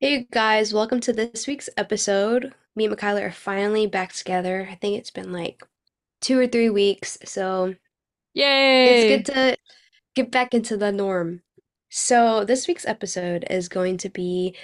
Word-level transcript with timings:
Hey 0.00 0.26
guys, 0.30 0.72
welcome 0.74 1.00
to 1.00 1.12
this 1.12 1.46
week's 1.46 1.68
episode. 1.76 2.52
Me 2.76 2.86
and 2.86 2.96
Kyla 2.96 3.22
are 3.22 3.32
finally 3.32 3.86
back 3.86 4.12
together. 4.12 4.68
I 4.70 4.74
think 4.76 4.98
it's 4.98 5.10
been 5.10 5.32
like 5.32 5.62
two 6.20 6.38
or 6.38 6.46
three 6.46 6.70
weeks, 6.70 7.18
so 7.24 7.74
yay! 8.34 9.22
it's 9.22 9.26
good 9.26 9.34
to 9.34 9.56
get 10.14 10.30
back 10.30 10.54
into 10.54 10.76
the 10.76 10.92
norm. 10.92 11.42
So, 11.90 12.44
this 12.44 12.68
week's 12.68 12.86
episode 12.86 13.46
is 13.50 13.68
going 13.68 13.96
to 13.98 14.08
be 14.08 14.56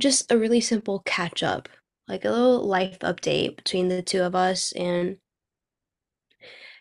just 0.00 0.30
a 0.30 0.38
really 0.38 0.60
simple 0.60 1.00
catch 1.04 1.42
up, 1.42 1.68
like 2.08 2.24
a 2.24 2.30
little 2.30 2.62
life 2.62 2.98
update 3.00 3.56
between 3.56 3.88
the 3.88 4.02
two 4.02 4.22
of 4.22 4.34
us, 4.34 4.72
and 4.72 5.18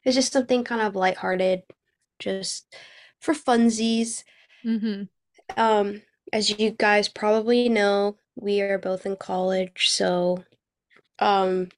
it's 0.04 0.16
just 0.16 0.34
something 0.34 0.64
kind 0.64 0.82
of 0.82 0.96
lighthearted, 0.96 1.64
just 2.20 2.76
for 3.20 3.34
funsies. 3.34 4.24
hmm 4.64 5.04
Um, 5.58 6.02
as 6.34 6.52
you 6.60 6.72
guys 6.72 7.10
probably 7.10 7.70
know, 7.70 8.18
we 8.38 8.62
are 8.62 8.80
both 8.80 9.08
in 9.08 9.18
college, 9.18 9.90
so 9.90 10.44
um 11.20 11.70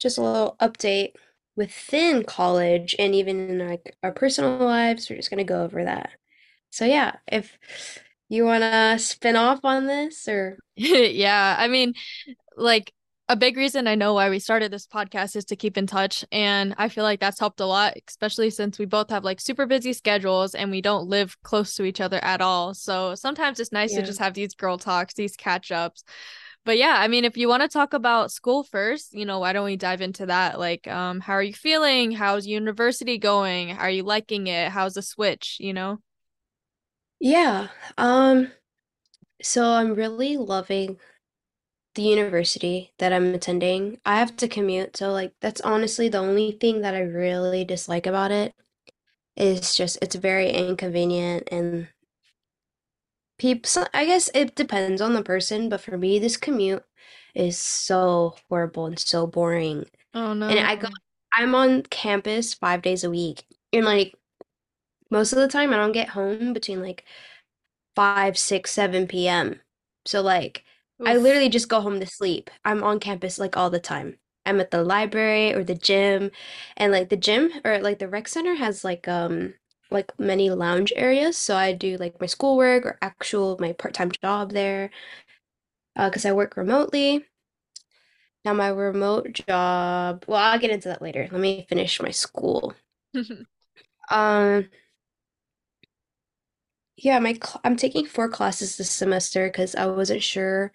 just 0.00 0.18
a 0.18 0.22
little 0.22 0.56
update 0.60 1.12
within 1.56 2.24
college 2.24 2.94
and 2.98 3.14
even 3.14 3.50
in 3.50 3.68
like 3.68 3.96
our 4.02 4.12
personal 4.12 4.58
lives. 4.58 5.10
We're 5.10 5.16
just 5.16 5.30
gonna 5.30 5.44
go 5.44 5.64
over 5.64 5.84
that. 5.84 6.10
So 6.70 6.84
yeah, 6.86 7.16
if 7.30 7.58
you 8.28 8.44
wanna 8.44 8.98
spin 8.98 9.36
off 9.36 9.60
on 9.64 9.86
this 9.86 10.28
or 10.28 10.58
Yeah, 10.76 11.56
I 11.58 11.68
mean, 11.68 11.94
like 12.56 12.92
a 13.28 13.36
big 13.36 13.56
reason 13.58 13.86
I 13.86 13.94
know 13.94 14.14
why 14.14 14.30
we 14.30 14.38
started 14.38 14.72
this 14.72 14.86
podcast 14.86 15.36
is 15.36 15.44
to 15.46 15.56
keep 15.56 15.76
in 15.76 15.86
touch, 15.86 16.24
and 16.32 16.74
I 16.78 16.88
feel 16.88 17.04
like 17.04 17.20
that's 17.20 17.38
helped 17.38 17.60
a 17.60 17.66
lot, 17.66 17.94
especially 18.08 18.48
since 18.48 18.78
we 18.78 18.86
both 18.86 19.10
have 19.10 19.22
like 19.22 19.40
super 19.40 19.66
busy 19.66 19.92
schedules 19.92 20.54
and 20.54 20.70
we 20.70 20.80
don't 20.80 21.08
live 21.08 21.36
close 21.42 21.74
to 21.74 21.84
each 21.84 22.00
other 22.00 22.22
at 22.24 22.40
all. 22.40 22.72
So 22.72 23.14
sometimes 23.14 23.60
it's 23.60 23.72
nice 23.72 23.94
to 23.94 24.02
just 24.02 24.18
have 24.18 24.32
these 24.32 24.54
girl 24.54 24.78
talks, 24.78 25.12
these 25.14 25.36
catch 25.36 25.70
ups. 25.70 26.04
But 26.64 26.78
yeah, 26.78 26.96
I 26.98 27.08
mean, 27.08 27.24
if 27.24 27.36
you 27.36 27.48
want 27.48 27.62
to 27.62 27.68
talk 27.68 27.92
about 27.92 28.32
school 28.32 28.62
first, 28.62 29.12
you 29.12 29.24
know, 29.24 29.38
why 29.38 29.52
don't 29.52 29.64
we 29.64 29.76
dive 29.76 30.00
into 30.00 30.26
that? 30.26 30.58
Like, 30.58 30.88
um, 30.88 31.20
how 31.20 31.34
are 31.34 31.42
you 31.42 31.54
feeling? 31.54 32.12
How's 32.12 32.46
university 32.46 33.18
going? 33.18 33.72
Are 33.72 33.90
you 33.90 34.02
liking 34.02 34.46
it? 34.46 34.70
How's 34.70 34.94
the 34.94 35.02
switch, 35.02 35.58
you 35.60 35.72
know? 35.72 35.98
Yeah. 37.20 37.68
Um, 37.96 38.52
so 39.42 39.64
I'm 39.64 39.94
really 39.94 40.36
loving 40.36 40.98
the 41.98 42.04
university 42.04 42.92
that 42.98 43.12
I'm 43.12 43.34
attending. 43.34 43.98
I 44.06 44.18
have 44.18 44.36
to 44.38 44.48
commute, 44.48 44.96
so 44.96 45.12
like 45.12 45.32
that's 45.42 45.60
honestly 45.62 46.08
the 46.08 46.18
only 46.18 46.52
thing 46.52 46.82
that 46.82 46.94
I 46.94 47.00
really 47.00 47.64
dislike 47.64 48.06
about 48.06 48.30
it 48.30 48.54
is 49.36 49.74
just 49.76 49.98
it's 50.00 50.14
very 50.16 50.50
inconvenient 50.50 51.48
and 51.52 51.88
people 53.38 53.84
I 53.94 54.04
guess 54.06 54.30
it 54.34 54.54
depends 54.54 55.00
on 55.00 55.14
the 55.14 55.22
person, 55.22 55.68
but 55.68 55.80
for 55.80 55.98
me 55.98 56.18
this 56.20 56.36
commute 56.36 56.84
is 57.34 57.58
so 57.58 58.36
horrible 58.48 58.86
and 58.86 58.98
so 58.98 59.26
boring. 59.26 59.86
Oh 60.14 60.34
no. 60.34 60.48
And. 60.48 60.60
I 60.60 60.76
go 60.76 60.88
I'm 61.32 61.54
on 61.54 61.82
campus 61.82 62.54
5 62.54 62.82
days 62.82 63.04
a 63.04 63.10
week. 63.10 63.44
And 63.72 63.84
like 63.84 64.14
most 65.10 65.32
of 65.32 65.38
the 65.38 65.48
time 65.48 65.72
I 65.72 65.76
don't 65.76 65.92
get 65.92 66.10
home 66.10 66.52
between 66.52 66.82
like 66.82 67.04
5, 67.96 68.38
6, 68.38 68.70
7 68.70 69.06
p.m. 69.08 69.60
So 70.06 70.22
like 70.22 70.64
I 71.04 71.16
literally 71.16 71.48
just 71.48 71.68
go 71.68 71.80
home 71.80 72.00
to 72.00 72.06
sleep. 72.06 72.50
I'm 72.64 72.82
on 72.84 73.00
campus 73.00 73.38
like 73.38 73.56
all 73.56 73.70
the 73.70 73.80
time. 73.80 74.18
I'm 74.46 74.60
at 74.60 74.70
the 74.70 74.82
library 74.82 75.52
or 75.54 75.64
the 75.64 75.74
gym 75.74 76.30
and 76.76 76.92
like 76.92 77.08
the 77.10 77.16
gym 77.16 77.50
or 77.64 77.78
like 77.80 77.98
the 77.98 78.08
rec 78.08 78.28
center 78.28 78.54
has 78.54 78.84
like 78.84 79.06
um 79.08 79.54
like 79.90 80.12
many 80.18 80.50
lounge 80.50 80.92
areas. 80.96 81.36
So 81.38 81.56
I 81.56 81.72
do 81.72 81.96
like 81.96 82.20
my 82.20 82.26
schoolwork 82.26 82.84
or 82.86 82.98
actual 83.02 83.56
my 83.60 83.72
part-time 83.72 84.10
job 84.22 84.52
there 84.52 84.90
uh, 85.96 86.08
because 86.08 86.24
I 86.24 86.32
work 86.32 86.56
remotely. 86.56 87.26
Now 88.44 88.52
my 88.54 88.68
remote 88.68 89.32
job, 89.32 90.24
well, 90.26 90.38
I'll 90.40 90.58
get 90.58 90.70
into 90.70 90.88
that 90.88 91.02
later. 91.02 91.28
Let 91.30 91.40
me 91.40 91.66
finish 91.68 92.00
my 92.00 92.10
school. 92.10 92.74
Um, 94.10 94.70
yeah, 96.98 97.18
my 97.20 97.34
cl 97.34 97.60
I'm 97.64 97.76
taking 97.76 98.06
four 98.06 98.28
classes 98.28 98.76
this 98.76 98.90
semester 98.90 99.46
because 99.48 99.74
I 99.76 99.86
wasn't 99.86 100.22
sure 100.22 100.72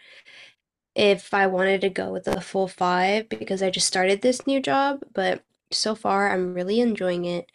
if 0.96 1.34
I 1.34 1.48
wanted 1.48 1.82
to 1.82 1.90
go 1.90 2.12
with 2.12 2.28
a 2.28 2.42
full 2.42 2.68
five 2.68 3.30
because 3.30 3.64
I 3.64 3.70
just 3.70 3.88
started 3.88 4.22
this 4.22 4.48
new 4.48 4.62
job, 4.62 5.02
but 5.14 5.44
so 5.72 5.96
far 5.96 6.32
I'm 6.32 6.54
really 6.54 6.80
enjoying 6.80 7.26
it. 7.26 7.52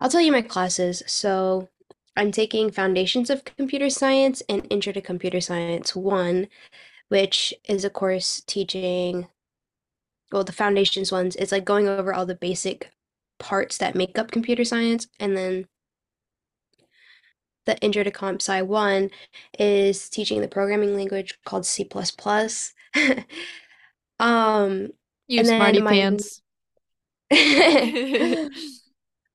I'll 0.00 0.10
tell 0.10 0.20
you 0.22 0.32
my 0.32 0.42
classes. 0.42 1.02
So 1.06 1.68
I'm 2.16 2.32
taking 2.32 2.70
Foundations 2.70 3.30
of 3.30 3.44
Computer 3.44 3.90
Science 3.90 4.42
and 4.48 4.66
Intro 4.70 4.92
to 4.94 5.00
Computer 5.02 5.40
Science 5.40 5.96
1, 5.96 6.48
which 7.08 7.54
is 7.68 7.84
a 7.84 7.90
course 7.90 8.42
teaching, 8.46 9.28
well, 10.32 10.44
the 10.44 10.52
foundations 10.52 11.12
ones. 11.12 11.36
It's 11.36 11.52
like 11.52 11.64
going 11.64 11.88
over 11.88 12.14
all 12.14 12.26
the 12.26 12.34
basic 12.34 12.90
parts 13.38 13.78
that 13.78 13.94
make 13.94 14.18
up 14.18 14.30
computer 14.30 14.64
science, 14.64 15.08
and 15.20 15.36
then 15.36 15.66
the 17.64 17.78
Intro 17.78 18.02
to 18.02 18.10
Comp 18.10 18.40
Sci 18.40 18.62
1 18.62 19.10
is 19.58 20.08
teaching 20.08 20.40
the 20.40 20.48
programming 20.48 20.96
language 20.96 21.38
called 21.44 21.66
C++. 21.66 21.88
Um, 24.22 24.90
You 25.26 25.44
smarty 25.44 25.80
my 25.80 25.90
pants. 25.90 26.42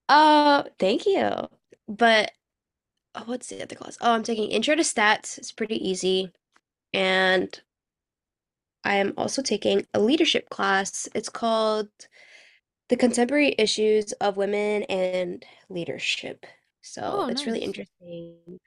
uh, 0.10 0.64
thank 0.80 1.06
you. 1.06 1.32
But 1.90 2.32
oh, 3.14 3.24
what's 3.26 3.48
the 3.48 3.62
other 3.62 3.76
class? 3.76 3.98
Oh, 4.00 4.14
I'm 4.14 4.24
taking 4.24 4.50
Intro 4.50 4.76
to 4.76 4.82
Stats. 4.84 5.38
It's 5.38 5.52
pretty 5.52 5.76
easy. 5.88 6.32
And 6.94 7.60
I 8.86 8.96
am 8.96 9.14
also 9.18 9.42
taking 9.42 9.86
a 9.94 10.00
leadership 10.00 10.50
class. 10.50 11.10
It's 11.14 11.30
called 11.30 11.90
The 12.88 12.96
Contemporary 12.96 13.56
Issues 13.58 14.14
of 14.14 14.38
Women 14.38 14.84
and 14.84 15.44
Leadership. 15.70 16.46
So 16.88 17.24
Oh, 17.24 17.30
it's 17.30 17.46
really 17.46 17.60
nice. 17.60 17.64
interesting. 17.64 18.60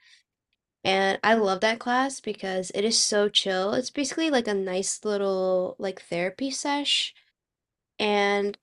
And 0.83 1.19
I 1.23 1.33
love 1.35 1.61
that 1.61 1.79
class 1.79 2.19
because 2.19 2.71
it 2.75 2.83
is 2.85 2.99
so 3.03 3.29
chill. 3.29 3.73
It's 3.73 3.89
basically 3.91 4.29
like 4.29 4.47
a 4.47 4.53
nice 4.53 5.03
little 5.05 5.75
like 5.79 6.01
therapy 6.03 6.51
sesh. 6.51 7.13
And 7.99 8.57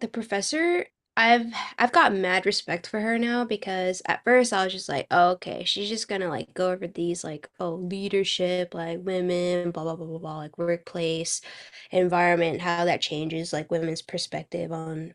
the 0.00 0.08
professor, 0.08 0.86
I've 1.16 1.46
I've 1.78 1.92
got 1.92 2.14
mad 2.14 2.46
respect 2.46 2.86
for 2.86 3.00
her 3.00 3.18
now 3.18 3.44
because 3.44 4.00
at 4.06 4.24
first 4.24 4.52
I 4.52 4.64
was 4.64 4.72
just 4.72 4.88
like, 4.88 5.06
oh, 5.10 5.30
okay, 5.32 5.64
she's 5.64 5.88
just 5.88 6.08
gonna 6.08 6.28
like 6.28 6.54
go 6.54 6.70
over 6.72 6.86
these 6.86 7.24
like, 7.24 7.48
oh, 7.60 7.74
leadership, 7.74 8.74
like 8.74 9.00
women, 9.02 9.70
blah 9.70 9.82
blah 9.84 9.96
blah 9.96 10.06
blah 10.06 10.18
blah, 10.18 10.36
like 10.38 10.56
workplace 10.58 11.42
environment, 11.90 12.60
how 12.62 12.84
that 12.84 13.00
changes 13.02 13.52
like 13.52 13.70
women's 13.70 14.02
perspective 14.02 14.72
on 14.72 15.14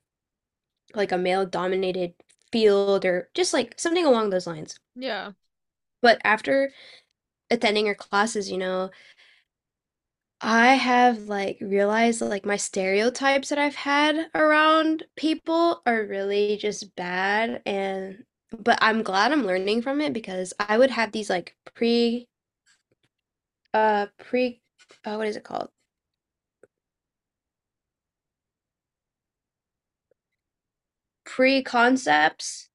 like 0.96 1.12
a 1.12 1.18
male 1.18 1.46
dominated 1.46 2.14
field 2.52 3.06
or 3.06 3.30
just 3.34 3.54
like 3.54 3.76
something 3.80 4.06
along 4.06 4.30
those 4.30 4.48
lines. 4.48 4.80
Yeah. 4.96 5.32
But 6.02 6.20
after 6.24 6.72
attending 7.50 7.88
her 7.88 7.96
classes, 7.96 8.52
you 8.52 8.58
know, 8.58 8.92
I 10.42 10.76
have 10.76 11.24
like 11.24 11.58
realized 11.62 12.22
like 12.22 12.46
my 12.46 12.58
stereotypes 12.58 13.50
that 13.50 13.58
I've 13.58 13.76
had 13.76 14.30
around 14.36 15.04
people 15.16 15.82
are 15.86 16.04
really 16.06 16.58
just 16.58 16.96
bad 16.96 17.62
and 17.66 18.24
but 18.58 18.78
I'm 18.82 19.04
glad 19.04 19.32
I'm 19.32 19.46
learning 19.46 19.82
from 19.82 20.02
it 20.02 20.14
because 20.14 20.54
I 20.60 20.78
would 20.78 20.92
have 20.92 21.12
these 21.12 21.30
like 21.30 21.56
pre 21.74 22.28
uh 23.74 24.08
pre 24.18 24.62
uh, 25.04 25.16
what 25.16 25.28
is 25.28 25.36
it 25.36 25.44
called? 25.44 25.70
Pre-concepts 31.36 32.70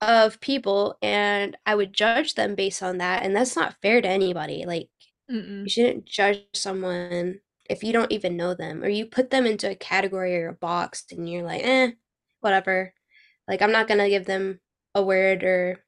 of 0.00 0.40
people 0.40 0.98
and 1.02 1.56
I 1.66 1.74
would 1.74 1.92
judge 1.92 2.34
them 2.34 2.54
based 2.54 2.82
on 2.82 2.98
that 2.98 3.22
and 3.22 3.34
that's 3.34 3.56
not 3.56 3.76
fair 3.82 4.00
to 4.02 4.08
anybody. 4.08 4.64
Like 4.66 4.88
you 5.64 5.70
Mm-mm. 5.70 5.70
shouldn't 5.70 6.06
judge 6.06 6.44
someone 6.54 7.40
if 7.70 7.84
you 7.84 7.92
don't 7.92 8.12
even 8.12 8.36
know 8.36 8.54
them 8.54 8.82
or 8.84 8.88
you 8.88 9.06
put 9.06 9.30
them 9.30 9.46
into 9.46 9.70
a 9.70 9.76
category 9.76 10.36
or 10.36 10.48
a 10.50 10.54
box 10.54 11.04
and 11.10 11.30
you're 11.30 11.44
like, 11.44 11.62
eh, 11.64 11.92
whatever. 12.40 12.94
Like 13.48 13.62
I'm 13.62 13.72
not 13.72 13.88
gonna 13.88 14.08
give 14.10 14.26
them 14.26 14.60
a 14.94 15.02
word 15.02 15.44
or 15.44 15.78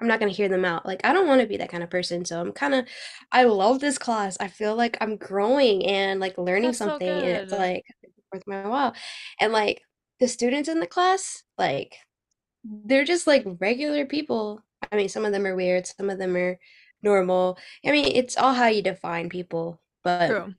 I'm 0.00 0.08
not 0.08 0.20
gonna 0.20 0.32
hear 0.32 0.48
them 0.48 0.64
out. 0.64 0.86
Like 0.86 1.02
I 1.04 1.12
don't 1.12 1.28
want 1.28 1.40
to 1.42 1.46
be 1.48 1.58
that 1.58 1.70
kind 1.70 1.82
of 1.84 1.90
person. 1.90 2.24
So 2.24 2.40
I'm 2.40 2.52
kind 2.52 2.74
of 2.74 2.86
I 3.32 3.44
love 3.44 3.80
this 3.80 3.98
class. 3.98 4.36
I 4.40 4.48
feel 4.48 4.76
like 4.76 4.98
I'm 5.00 5.16
growing 5.16 5.86
and 5.86 6.20
like 6.20 6.38
learning 6.38 6.72
That's 6.72 6.78
so 6.80 6.98
something 6.98 7.22
and 7.22 7.36
it's 7.36 7.52
like 7.52 7.84
worth 8.34 8.46
my 8.46 8.68
while. 8.68 8.94
And 9.40 9.52
like 9.52 9.82
the 10.20 10.28
students 10.28 10.68
in 10.68 10.80
the 10.80 10.86
class, 10.86 11.42
like 11.58 11.96
they're 12.64 13.04
just 13.04 13.26
like 13.26 13.44
regular 13.60 14.06
people. 14.06 14.62
I 14.90 14.96
mean, 14.96 15.08
some 15.08 15.24
of 15.24 15.32
them 15.32 15.46
are 15.46 15.56
weird, 15.56 15.86
some 15.86 16.10
of 16.10 16.18
them 16.18 16.36
are 16.36 16.58
normal. 17.02 17.58
I 17.84 17.92
mean, 17.92 18.06
it's 18.14 18.36
all 18.36 18.54
how 18.54 18.66
you 18.66 18.82
define 18.82 19.28
people. 19.28 19.80
But 20.02 20.28
True. 20.28 20.54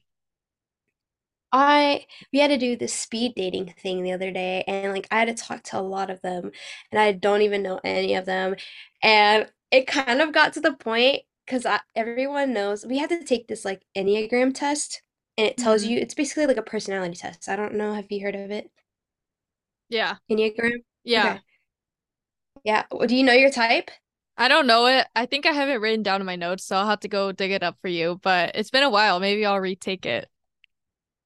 I 1.52 2.06
we 2.34 2.40
had 2.40 2.50
to 2.50 2.58
do 2.58 2.76
this 2.76 2.94
speed 2.94 3.34
dating 3.36 3.74
thing 3.82 4.04
the 4.04 4.12
other 4.12 4.32
day 4.32 4.64
and 4.68 4.92
like 4.92 5.08
I 5.12 5.20
had 5.20 5.28
to 5.28 5.34
talk 5.34 5.64
to 5.64 5.80
a 5.80 5.82
lot 5.82 6.10
of 6.10 6.22
them 6.22 6.52
and 6.92 7.00
I 7.00 7.14
don't 7.14 7.44
even 7.44 7.64
know 7.64 7.80
any 7.84 8.16
of 8.16 8.26
them. 8.26 8.56
And 9.02 9.50
it 9.72 9.88
kind 9.88 10.22
of 10.22 10.34
got 10.34 10.54
to 10.54 10.62
the 10.62 10.74
point 10.74 11.22
because 11.46 11.66
everyone 11.96 12.54
knows 12.54 12.86
we 12.86 12.98
had 12.98 13.10
to 13.10 13.24
take 13.24 13.48
this 13.48 13.64
like 13.66 13.84
Enneagram 13.96 14.54
test, 14.54 15.02
and 15.38 15.48
it 15.48 15.58
tells 15.58 15.84
Mhm. 15.84 15.90
you 15.90 15.98
it's 16.00 16.14
basically 16.14 16.48
like 16.48 16.58
a 16.58 16.62
personality 16.64 17.16
test. 17.16 17.48
I 17.50 17.56
don't 17.56 17.76
know. 17.76 17.94
Have 17.94 18.12
you 18.12 18.22
heard 18.22 18.36
of 18.36 18.52
it? 18.52 18.72
Yeah. 19.90 20.18
Enneagram? 20.30 20.84
Yeah. 21.04 21.38
Okay. 21.38 21.42
Yeah. 22.64 22.86
Well, 22.92 23.08
Do 23.08 23.16
you 23.16 23.24
know 23.24 23.34
your 23.34 23.52
type? 23.52 23.92
I 24.38 24.48
don't 24.50 24.68
know 24.68 24.86
it. 24.88 25.08
I 25.16 25.26
think 25.26 25.46
I 25.46 25.52
have 25.54 25.70
it 25.70 25.76
written 25.76 26.04
down 26.04 26.20
in 26.22 26.26
my 26.26 26.36
notes, 26.36 26.66
so 26.66 26.76
I'll 26.76 26.88
have 26.88 27.00
to 27.02 27.08
go 27.08 27.32
dig 27.32 27.52
it 27.52 27.64
up 27.64 27.78
for 27.82 27.88
you. 27.88 28.20
But 28.22 28.56
it's 28.56 28.70
been 28.70 28.84
a 28.84 28.90
while. 28.90 29.20
Maybe 29.20 29.46
I'll 29.46 29.60
retake 29.60 30.06
it. 30.06 30.30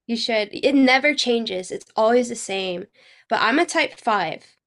You 0.07 0.17
should. 0.17 0.49
It 0.51 0.75
never 0.75 1.15
changes. 1.15 1.71
It's 1.71 1.85
always 1.95 2.27
the 2.27 2.35
same. 2.35 2.87
But 3.29 3.39
I'm 3.41 3.59
a 3.59 3.65
type 3.65 3.97
five, 3.97 4.57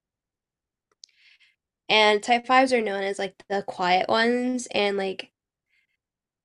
and 1.88 2.23
type 2.23 2.47
fives 2.47 2.73
are 2.73 2.81
known 2.81 3.03
as 3.05 3.19
like 3.19 3.35
the 3.49 3.62
quiet 3.62 4.09
ones 4.09 4.67
and 4.73 4.97
like 4.97 5.31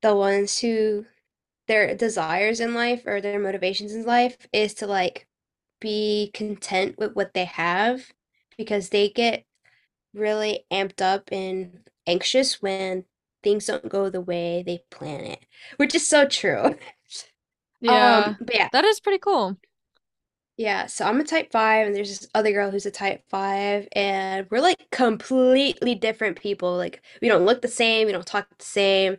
the 0.02 0.16
ones 0.16 0.58
who 0.60 1.06
their 1.68 1.96
desires 1.96 2.60
in 2.60 2.74
life 2.74 3.04
or 3.06 3.22
their 3.22 3.40
motivations 3.40 3.94
in 3.94 4.06
life 4.06 4.38
is 4.54 4.74
to 4.75 4.88
like 4.88 5.28
be 5.81 6.31
content 6.34 6.98
with 6.98 7.16
what 7.16 7.34
they 7.34 7.46
have 7.46 8.12
because 8.58 8.90
they 8.90 9.10
get 9.10 9.46
really 10.14 10.66
amped 10.72 11.02
up 11.02 11.30
and 11.31 11.90
anxious 12.08 12.62
when 12.62 13.06
things 13.44 13.68
don't 13.68 13.90
go 13.90 14.10
the 14.10 14.22
way 14.22 14.64
they 14.66 14.81
plan 14.92 15.25
it, 15.25 15.46
which 15.78 15.96
is 15.96 16.08
so 16.08 16.28
true. 16.28 16.75
Um, 17.88 18.24
Yeah. 18.25 18.36
but 18.40 18.56
yeah, 18.56 18.69
That 18.72 18.86
is 18.86 19.00
pretty 19.00 19.19
cool. 19.19 19.58
Yeah, 20.57 20.88
so 20.88 21.06
I'm 21.06 21.19
a 21.19 21.24
type 21.24 21.51
five, 21.51 21.86
and 21.86 21.95
there's 21.95 22.19
this 22.19 22.30
other 22.33 22.51
girl 22.51 22.71
who's 22.71 22.88
a 22.88 22.92
type 22.92 23.24
five, 23.30 23.88
and 23.92 24.48
we're 24.50 24.59
like 24.62 24.89
completely 24.92 25.94
different 25.95 26.39
people. 26.39 26.75
Like, 26.75 27.01
we 27.21 27.27
don't 27.27 27.45
look 27.45 27.62
the 27.62 27.68
same, 27.68 28.07
we 28.07 28.12
don't 28.13 28.25
talk 28.25 28.48
the 28.57 28.65
same, 28.65 29.18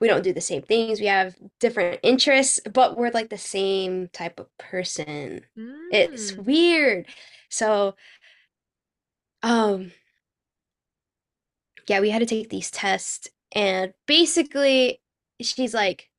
we 0.00 0.08
don't 0.08 0.24
do 0.24 0.32
the 0.32 0.40
same 0.40 0.62
things, 0.62 1.00
we 1.00 1.06
have 1.06 1.36
different 1.60 2.00
interests, 2.02 2.60
but 2.72 2.96
we're 2.98 3.10
like 3.12 3.30
the 3.30 3.38
same 3.38 4.08
type 4.08 4.40
of 4.40 4.48
person. 4.58 5.42
It's 5.90 6.36
Mm. 6.36 6.46
weird. 6.46 7.06
So, 7.50 7.96
um, 9.42 9.92
yeah, 11.88 12.00
we 12.00 12.10
had 12.10 12.20
to 12.20 12.26
take 12.26 12.48
these 12.50 12.70
tests, 12.70 13.28
and 13.52 13.92
basically, 14.06 15.00
she's 15.40 15.74
like, 15.74 16.10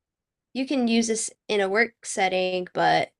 you 0.54 0.66
can 0.66 0.88
use 0.88 1.08
this 1.08 1.30
in 1.48 1.60
a 1.60 1.68
work 1.68 1.94
setting, 2.04 2.68
but 2.74 3.10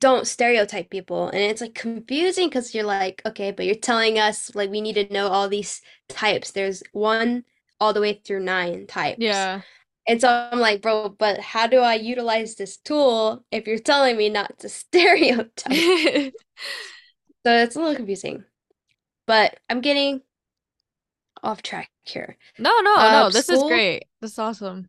don't 0.00 0.26
stereotype 0.26 0.90
people. 0.90 1.28
And 1.28 1.38
it's 1.42 1.60
like 1.60 1.74
confusing 1.74 2.48
because 2.48 2.74
you're 2.74 2.84
like, 2.84 3.22
okay, 3.26 3.50
but 3.50 3.66
you're 3.66 3.74
telling 3.74 4.18
us 4.18 4.54
like 4.54 4.70
we 4.70 4.80
need 4.80 4.94
to 4.94 5.12
know 5.12 5.28
all 5.28 5.48
these 5.48 5.80
types. 6.08 6.52
There's 6.52 6.82
one 6.92 7.44
all 7.80 7.92
the 7.92 8.00
way 8.00 8.20
through 8.24 8.40
nine 8.40 8.86
types. 8.86 9.18
Yeah. 9.20 9.62
And 10.06 10.20
so 10.20 10.28
I'm 10.28 10.60
like, 10.60 10.82
bro, 10.82 11.08
but 11.08 11.40
how 11.40 11.66
do 11.66 11.78
I 11.78 11.94
utilize 11.94 12.56
this 12.56 12.76
tool 12.76 13.44
if 13.50 13.66
you're 13.66 13.78
telling 13.78 14.16
me 14.16 14.28
not 14.28 14.58
to 14.60 14.68
stereotype? 14.68 16.34
So 17.46 17.52
it's 17.52 17.76
a 17.76 17.78
little 17.78 17.94
confusing, 17.94 18.44
but 19.26 19.58
I'm 19.70 19.80
getting 19.80 20.22
off 21.42 21.62
track 21.62 21.90
here. 22.04 22.36
No, 22.58 22.80
no, 22.80 22.96
Uh, 22.96 23.10
no. 23.12 23.30
This 23.30 23.48
is 23.48 23.62
great. 23.62 24.04
This 24.20 24.32
is 24.32 24.38
awesome. 24.38 24.88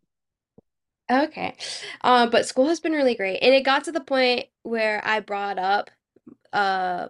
Okay. 1.12 1.56
Um, 2.02 2.30
but 2.30 2.46
school 2.48 2.68
has 2.68 2.80
been 2.80 2.94
really 2.94 3.16
great. 3.16 3.40
And 3.42 3.54
it 3.54 3.64
got 3.64 3.84
to 3.86 3.92
the 3.92 4.02
point 4.02 4.46
where 4.64 5.02
I 5.06 5.20
brought 5.20 5.60
up 5.60 5.90
uh 6.54 7.08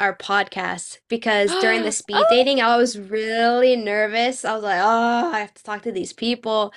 our 0.00 0.16
podcast 0.16 0.98
because 1.08 1.50
during 1.60 1.82
the 1.82 1.92
speed 1.92 2.16
Oh, 2.16 2.26
dating, 2.30 2.60
I 2.60 2.76
was 2.76 2.98
really 2.98 3.76
nervous. 3.76 4.44
I 4.44 4.54
was 4.54 4.64
like, 4.64 4.80
oh, 4.82 5.30
I 5.32 5.38
have 5.40 5.54
to 5.54 5.62
talk 5.62 5.82
to 5.82 5.92
these 5.92 6.12
people. 6.12 6.72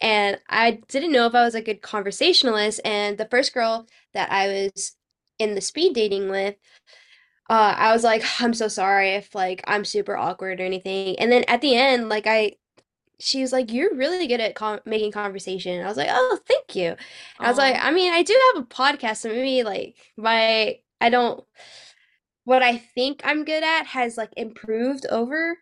And 0.00 0.38
I 0.48 0.80
didn't 0.88 1.12
know 1.12 1.26
if 1.26 1.34
I 1.34 1.44
was 1.44 1.54
a 1.54 1.62
good 1.62 1.82
conversationalist. 1.82 2.80
And 2.84 3.18
the 3.18 3.26
first 3.30 3.54
girl 3.54 3.86
that 4.14 4.32
I 4.32 4.48
was 4.48 4.96
in 5.38 5.54
the 5.54 5.60
speed 5.60 5.94
dating 5.94 6.30
with, 6.30 6.56
uh, 7.48 7.74
I 7.76 7.92
was 7.92 8.04
like, 8.04 8.24
I'm 8.40 8.54
so 8.54 8.68
sorry 8.68 9.10
if 9.10 9.34
like 9.34 9.62
I'm 9.66 9.84
super 9.84 10.16
awkward 10.16 10.60
or 10.60 10.64
anything. 10.64 11.18
And 11.18 11.32
then 11.32 11.44
at 11.48 11.60
the 11.60 11.74
end, 11.76 12.08
like 12.08 12.26
I 12.26 12.54
she 13.20 13.42
was 13.42 13.52
like, 13.52 13.72
"You're 13.72 13.94
really 13.94 14.26
good 14.26 14.40
at 14.40 14.54
con 14.54 14.80
making 14.86 15.12
conversation." 15.12 15.74
And 15.74 15.84
I 15.84 15.88
was 15.88 15.96
like, 15.96 16.08
"Oh, 16.10 16.38
thank 16.46 16.74
you." 16.76 16.96
I 17.38 17.48
was 17.48 17.58
like. 17.58 17.76
"I 17.80 17.90
mean, 17.92 18.12
I 18.12 18.22
do 18.22 18.38
have 18.54 18.62
a 18.64 18.66
podcast, 18.66 19.18
so 19.18 19.28
maybe 19.28 19.62
like 19.62 19.96
my 20.16 20.78
I 21.00 21.10
don't 21.10 21.44
what 22.44 22.62
I 22.62 22.78
think 22.78 23.20
I'm 23.24 23.44
good 23.44 23.62
at 23.62 23.86
has 23.86 24.16
like 24.16 24.30
improved 24.36 25.06
over 25.10 25.58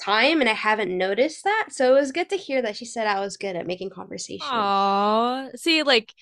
time, 0.00 0.40
and 0.40 0.48
I 0.48 0.54
haven't 0.54 0.96
noticed 0.96 1.44
that. 1.44 1.68
So 1.70 1.96
it 1.96 2.00
was 2.00 2.12
good 2.12 2.30
to 2.30 2.36
hear 2.36 2.62
that 2.62 2.76
she 2.76 2.84
said 2.84 3.06
I 3.06 3.20
was 3.20 3.36
good 3.36 3.56
at 3.56 3.66
making 3.66 3.90
conversation. 3.90 4.46
Oh, 4.50 5.50
See, 5.56 5.82
like 5.82 6.14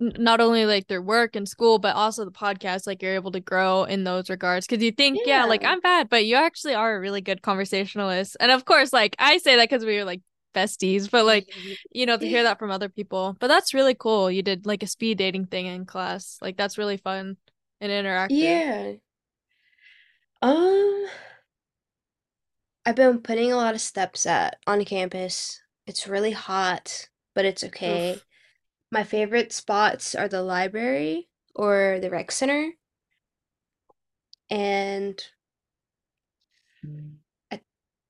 not 0.00 0.40
only 0.40 0.64
like 0.64 0.86
their 0.86 1.02
work 1.02 1.34
and 1.34 1.48
school, 1.48 1.78
but 1.78 1.96
also 1.96 2.24
the 2.24 2.30
podcast, 2.30 2.86
like 2.86 3.02
you're 3.02 3.14
able 3.14 3.32
to 3.32 3.40
grow 3.40 3.84
in 3.84 4.04
those 4.04 4.30
regards. 4.30 4.66
Because 4.66 4.82
you 4.82 4.92
think, 4.92 5.20
yeah, 5.24 5.44
like 5.44 5.64
I'm 5.64 5.80
bad, 5.80 6.08
but 6.08 6.24
you 6.24 6.36
actually 6.36 6.74
are 6.74 6.96
a 6.96 7.00
really 7.00 7.20
good 7.20 7.42
conversationalist. 7.42 8.36
And 8.40 8.52
of 8.52 8.64
course, 8.64 8.92
like 8.92 9.16
I 9.18 9.38
say 9.38 9.56
that 9.56 9.68
because 9.68 9.84
we 9.84 9.96
were 9.96 10.04
like 10.04 10.22
besties, 10.54 11.10
but 11.10 11.24
like, 11.24 11.48
you 11.92 12.06
know, 12.06 12.16
to 12.16 12.26
hear 12.26 12.44
that 12.44 12.58
from 12.58 12.70
other 12.70 12.88
people. 12.88 13.36
But 13.40 13.48
that's 13.48 13.74
really 13.74 13.94
cool. 13.94 14.30
You 14.30 14.42
did 14.42 14.66
like 14.66 14.82
a 14.82 14.86
speed 14.86 15.18
dating 15.18 15.46
thing 15.46 15.66
in 15.66 15.84
class. 15.84 16.38
Like 16.40 16.56
that's 16.56 16.78
really 16.78 16.96
fun 16.96 17.36
and 17.80 17.90
interactive. 17.90 18.28
Yeah. 18.30 18.92
Um, 20.40 21.06
I've 22.86 22.94
been 22.94 23.20
putting 23.20 23.52
a 23.52 23.56
lot 23.56 23.74
of 23.74 23.80
steps 23.80 24.26
at 24.26 24.58
on 24.66 24.84
campus. 24.84 25.60
It's 25.86 26.06
really 26.06 26.30
hot, 26.32 27.08
but 27.34 27.44
it's 27.44 27.64
okay. 27.64 28.12
Oof. 28.12 28.24
My 28.90 29.02
favorite 29.02 29.50
spots 29.52 30.14
are 30.14 30.28
the 30.28 30.42
library 30.42 31.28
or 31.54 31.98
the 32.00 32.10
rec 32.10 32.30
center. 32.30 32.72
And 34.50 35.22
I, 37.50 37.60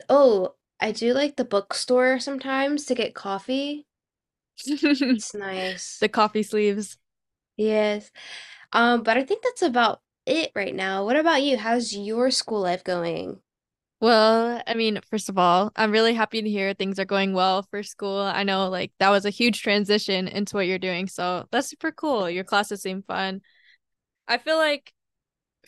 oh, 0.09 0.55
I 0.81 0.93
do 0.93 1.15
like 1.15 1.37
the 1.37 1.45
bookstore 1.45 2.21
sometimes 2.21 2.87
to 2.87 2.95
get 2.95 3.15
coffee. 3.15 3.87
It's 4.67 5.35
nice. 5.35 5.99
The 6.01 6.09
coffee 6.09 6.43
sleeves. 6.43 6.99
Yes. 7.57 8.11
Um, 8.73 9.03
but 9.03 9.17
I 9.17 9.25
think 9.25 9.43
that's 9.43 9.63
about 9.63 10.01
it 10.27 10.53
right 10.55 10.75
now. 10.75 11.05
What 11.05 11.17
about 11.17 11.43
you? 11.43 11.57
How's 11.57 11.95
your 11.95 12.31
school 12.31 12.61
life 12.61 12.85
going? 12.85 13.41
Well, 14.01 14.63
I 14.67 14.75
mean, 14.75 15.01
first 15.11 15.29
of 15.29 15.39
all, 15.39 15.73
I'm 15.75 15.91
really 15.91 16.15
happy 16.15 16.41
to 16.41 16.49
hear 16.49 16.73
things 16.73 17.01
are 17.01 17.05
going 17.05 17.33
well 17.33 17.65
for 17.65 17.83
school. 17.83 18.21
I 18.21 18.45
know 18.45 18.69
like 18.69 18.93
that 19.01 19.11
was 19.11 19.25
a 19.25 19.31
huge 19.31 19.61
transition 19.61 20.29
into 20.29 20.55
what 20.57 20.67
you're 20.69 20.79
doing, 20.79 21.09
so 21.09 21.47
that's 21.51 21.69
super 21.69 21.91
cool. 21.91 22.31
Your 22.31 22.45
classes 22.45 22.81
seem 22.83 23.03
fun. 23.03 23.41
I 24.29 24.39
feel 24.39 24.57
like 24.59 24.93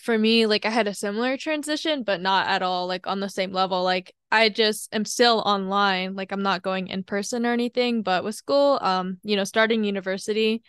for 0.01 0.19
me, 0.19 0.47
like 0.47 0.67
I 0.67 0.71
had 0.71 0.89
a 0.89 0.95
similar 0.95 1.37
transition, 1.39 2.05
but 2.05 2.21
not 2.23 2.49
at 2.49 2.63
all 2.63 2.87
like 2.89 3.07
on 3.07 3.21
the 3.21 3.29
same 3.31 3.53
level. 3.53 3.85
Like 3.85 4.15
I 4.33 4.49
just 4.51 4.95
am 4.95 5.05
still 5.07 5.41
online, 5.47 6.17
like 6.17 6.33
I'm 6.33 6.43
not 6.43 6.63
going 6.63 6.89
in 6.89 7.05
person 7.05 7.47
or 7.47 7.53
anything, 7.53 8.03
but 8.03 8.25
with 8.25 8.37
school, 8.37 8.79
um, 8.83 9.19
you 9.25 9.37
know, 9.37 9.45
starting 9.45 9.85
university, 9.85 10.63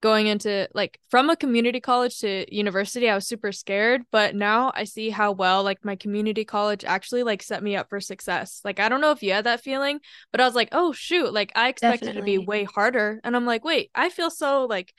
going 0.00 0.26
into 0.28 0.68
like 0.74 1.00
from 1.10 1.30
a 1.30 1.36
community 1.36 1.80
college 1.80 2.20
to 2.20 2.44
university, 2.54 3.08
I 3.08 3.14
was 3.14 3.26
super 3.26 3.52
scared, 3.52 4.02
but 4.12 4.34
now 4.34 4.72
I 4.74 4.84
see 4.84 5.10
how 5.10 5.32
well 5.32 5.62
like 5.64 5.84
my 5.84 5.96
community 5.96 6.44
college 6.44 6.84
actually 6.84 7.22
like 7.24 7.42
set 7.42 7.62
me 7.62 7.76
up 7.76 7.88
for 7.88 8.00
success. 8.00 8.60
Like 8.64 8.80
I 8.80 8.88
don't 8.88 9.00
know 9.00 9.10
if 9.12 9.22
you 9.22 9.32
had 9.32 9.44
that 9.46 9.60
feeling, 9.62 10.00
but 10.32 10.40
I 10.40 10.46
was 10.46 10.54
like, 10.54 10.68
"Oh 10.72 10.92
shoot, 10.92 11.32
like 11.32 11.52
I 11.56 11.68
expected 11.68 12.10
it 12.10 12.14
to 12.14 12.22
be 12.22 12.38
way 12.38 12.64
harder." 12.64 13.20
And 13.24 13.36
I'm 13.36 13.46
like, 13.46 13.64
"Wait, 13.64 13.90
I 13.94 14.08
feel 14.10 14.30
so 14.30 14.66
like, 14.66 14.94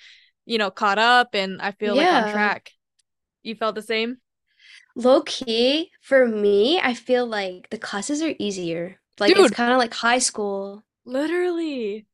you 0.46 0.58
know, 0.58 0.72
caught 0.72 1.00
up 1.00 1.30
and 1.34 1.62
I 1.62 1.72
feel 1.72 1.96
like 1.96 2.12
on 2.14 2.26
track." 2.26 2.72
You 3.44 3.56
felt 3.56 3.76
the 3.76 3.82
same? 3.82 4.18
Low 4.96 5.22
key, 5.22 5.92
for 6.02 6.28
me, 6.28 6.80
I 6.80 6.94
feel 6.94 7.26
like 7.26 7.70
the 7.70 7.78
classes 7.78 8.22
are 8.22 8.36
easier. 8.40 9.00
Like 9.20 9.38
it's 9.38 9.52
kind 9.52 9.72
of 9.72 9.78
like 9.80 9.94
high 9.94 10.20
school. 10.20 10.84
literally. 11.06 12.06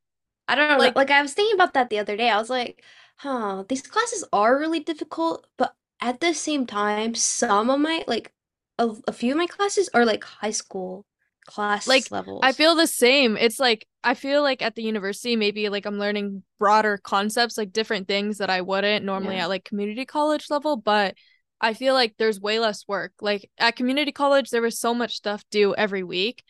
I 0.47 0.55
don't 0.55 0.69
know. 0.69 0.77
Like 0.77 0.95
Like 0.95 1.11
I 1.11 1.21
was 1.21 1.33
thinking 1.33 1.55
about 1.55 1.73
that 1.73 1.89
the 1.89 1.99
other 1.99 2.15
day. 2.17 2.29
I 2.29 2.37
was 2.37 2.49
like, 2.49 2.83
huh, 3.17 3.63
these 3.67 3.81
classes 3.81 4.23
are 4.33 4.57
really 4.57 4.79
difficult, 4.79 5.47
but 5.57 5.75
at 6.01 6.19
the 6.19 6.33
same 6.33 6.65
time, 6.65 7.15
some 7.15 7.69
of 7.69 7.79
my 7.79 8.03
like 8.07 8.33
a, 8.77 8.91
a 9.07 9.13
few 9.13 9.31
of 9.31 9.37
my 9.37 9.47
classes 9.47 9.89
are 9.93 10.05
like 10.05 10.23
high 10.23 10.51
school 10.51 11.05
class 11.45 11.87
like 11.87 12.11
I 12.41 12.51
feel 12.51 12.75
the 12.75 12.87
same. 12.87 13.37
It's 13.37 13.59
like 13.59 13.87
I 14.03 14.13
feel 14.13 14.41
like 14.41 14.61
at 14.61 14.75
the 14.75 14.83
university 14.83 15.35
maybe 15.35 15.69
like 15.69 15.85
I'm 15.85 15.99
learning 15.99 16.43
broader 16.59 16.97
concepts, 16.97 17.57
like 17.57 17.71
different 17.73 18.07
things 18.07 18.37
that 18.39 18.49
I 18.49 18.61
wouldn't 18.61 19.05
normally 19.05 19.35
Yeah, 19.35 19.43
at 19.45 19.49
like 19.49 19.65
community 19.65 20.05
college 20.05 20.49
level, 20.49 20.77
but 20.77 21.15
I 21.61 21.73
feel 21.73 21.93
like 21.93 22.15
there's 22.17 22.39
way 22.39 22.59
less 22.59 22.87
work. 22.87 23.13
Like 23.21 23.49
at 23.57 23.75
community 23.75 24.11
college 24.11 24.49
there 24.49 24.61
was 24.61 24.79
so 24.79 24.93
much 24.93 25.15
stuff 25.15 25.43
due 25.51 25.75
every 25.75 26.03
week. 26.03 26.43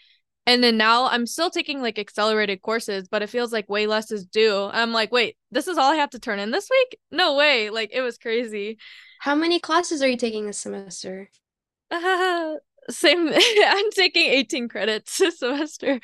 And 0.47 0.63
then 0.63 0.77
now 0.77 1.07
I'm 1.07 1.25
still 1.25 1.49
taking 1.49 1.81
like 1.81 1.97
accelerated 1.97 2.61
courses, 2.61 3.07
but 3.07 3.23
it 3.23 3.29
feels 3.29 3.51
like 3.51 3.67
way 3.67 3.87
less 3.87 4.11
is 4.11 4.25
due. 4.25 4.69
I'm 4.71 4.91
like, 4.91 5.11
wait, 5.11 5.37
this 5.51 5.67
is 5.67 5.77
all 5.77 5.91
I 5.91 5.95
have 5.95 6.11
to 6.11 6.19
turn 6.19 6.39
in 6.39 6.51
this 6.51 6.69
week? 6.69 6.99
No 7.11 7.35
way. 7.35 7.71
Like 7.71 7.89
it 7.91 8.01
was 8.01 8.17
crazy. 8.17 8.77
How 9.19 9.33
many 9.33 9.59
classes 9.59 10.03
are 10.03 10.07
you 10.07 10.17
taking 10.17 10.45
this 10.45 10.59
semester? 10.59 11.29
same. 12.89 13.29
I'm 13.67 13.91
taking 13.91 14.27
18 14.27 14.67
credits 14.69 15.17
this 15.17 15.39
semester. 15.39 15.99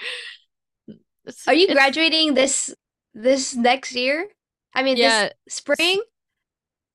It's, 1.26 1.48
Are 1.48 1.54
you 1.54 1.66
it's 1.66 1.74
graduating 1.74 2.34
this 2.34 2.74
this 3.14 3.56
next 3.56 3.94
year? 3.94 4.28
I 4.74 4.82
mean, 4.84 4.96
this 4.96 5.04
yeah. 5.04 5.30
spring? 5.48 6.02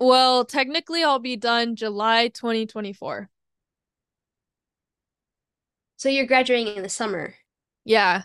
Well, 0.00 0.44
technically 0.44 1.04
I'll 1.04 1.20
be 1.20 1.36
done 1.36 1.76
July 1.76 2.28
2024. 2.28 3.30
So 5.96 6.08
you're 6.08 6.26
graduating 6.26 6.76
in 6.76 6.82
the 6.82 6.88
summer. 6.88 7.34
Yeah. 7.84 8.22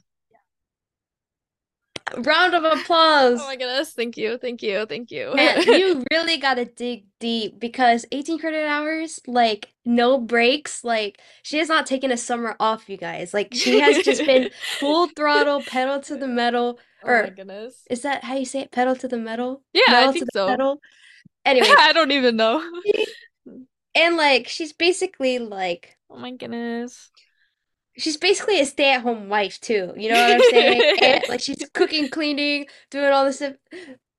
Round 2.17 2.53
of 2.53 2.63
oh 2.65 2.71
applause. 2.71 3.39
Oh 3.41 3.47
my 3.47 3.55
goodness. 3.55 3.93
Thank 3.93 4.17
you. 4.17 4.37
Thank 4.37 4.61
you. 4.61 4.85
Thank 4.85 5.11
you. 5.11 5.33
Man, 5.33 5.61
you 5.65 6.03
really 6.11 6.37
gotta 6.37 6.65
dig 6.65 7.05
deep 7.19 7.57
because 7.59 8.05
18 8.11 8.37
credit 8.39 8.67
hours, 8.67 9.19
like 9.27 9.69
no 9.85 10.17
breaks, 10.17 10.83
like 10.83 11.19
she 11.43 11.57
has 11.59 11.69
not 11.69 11.85
taken 11.85 12.11
a 12.11 12.17
summer 12.17 12.55
off, 12.59 12.89
you 12.89 12.97
guys. 12.97 13.33
Like 13.33 13.53
she 13.53 13.79
has 13.79 14.03
just 14.03 14.25
been 14.25 14.49
full 14.79 15.07
throttle, 15.15 15.61
pedal 15.61 16.01
to 16.01 16.17
the 16.17 16.27
metal, 16.27 16.79
Oh 17.03 17.21
my 17.23 17.29
goodness. 17.29 17.83
is 17.89 18.01
that 18.01 18.23
how 18.25 18.35
you 18.35 18.45
say 18.45 18.59
it? 18.61 18.71
Pedal 18.71 18.95
to 18.97 19.07
the 19.07 19.17
metal? 19.17 19.63
Yeah, 19.73 19.83
I 19.87 19.91
Metal 19.91 20.13
to 20.13 20.19
think 20.19 20.31
so. 20.33 20.47
pedal? 20.47 20.81
Anyways, 21.45 21.71
I 21.79 21.93
don't 21.93 22.11
even 22.11 22.35
know. 22.35 22.61
and 23.95 24.17
like 24.17 24.47
she's 24.47 24.73
basically 24.73 25.39
like 25.39 25.97
Oh 26.09 26.17
my 26.17 26.31
goodness. 26.31 27.09
She's 27.97 28.17
basically 28.17 28.59
a 28.59 28.65
stay-at-home 28.65 29.29
wife 29.29 29.59
too. 29.59 29.93
You 29.97 30.09
know 30.11 30.21
what 30.21 30.35
I'm 30.35 30.41
saying? 30.49 30.97
And 31.01 31.23
like 31.29 31.41
she's 31.41 31.69
cooking, 31.73 32.09
cleaning, 32.09 32.65
doing 32.89 33.11
all 33.11 33.25
this 33.25 33.37
stuff. 33.37 33.53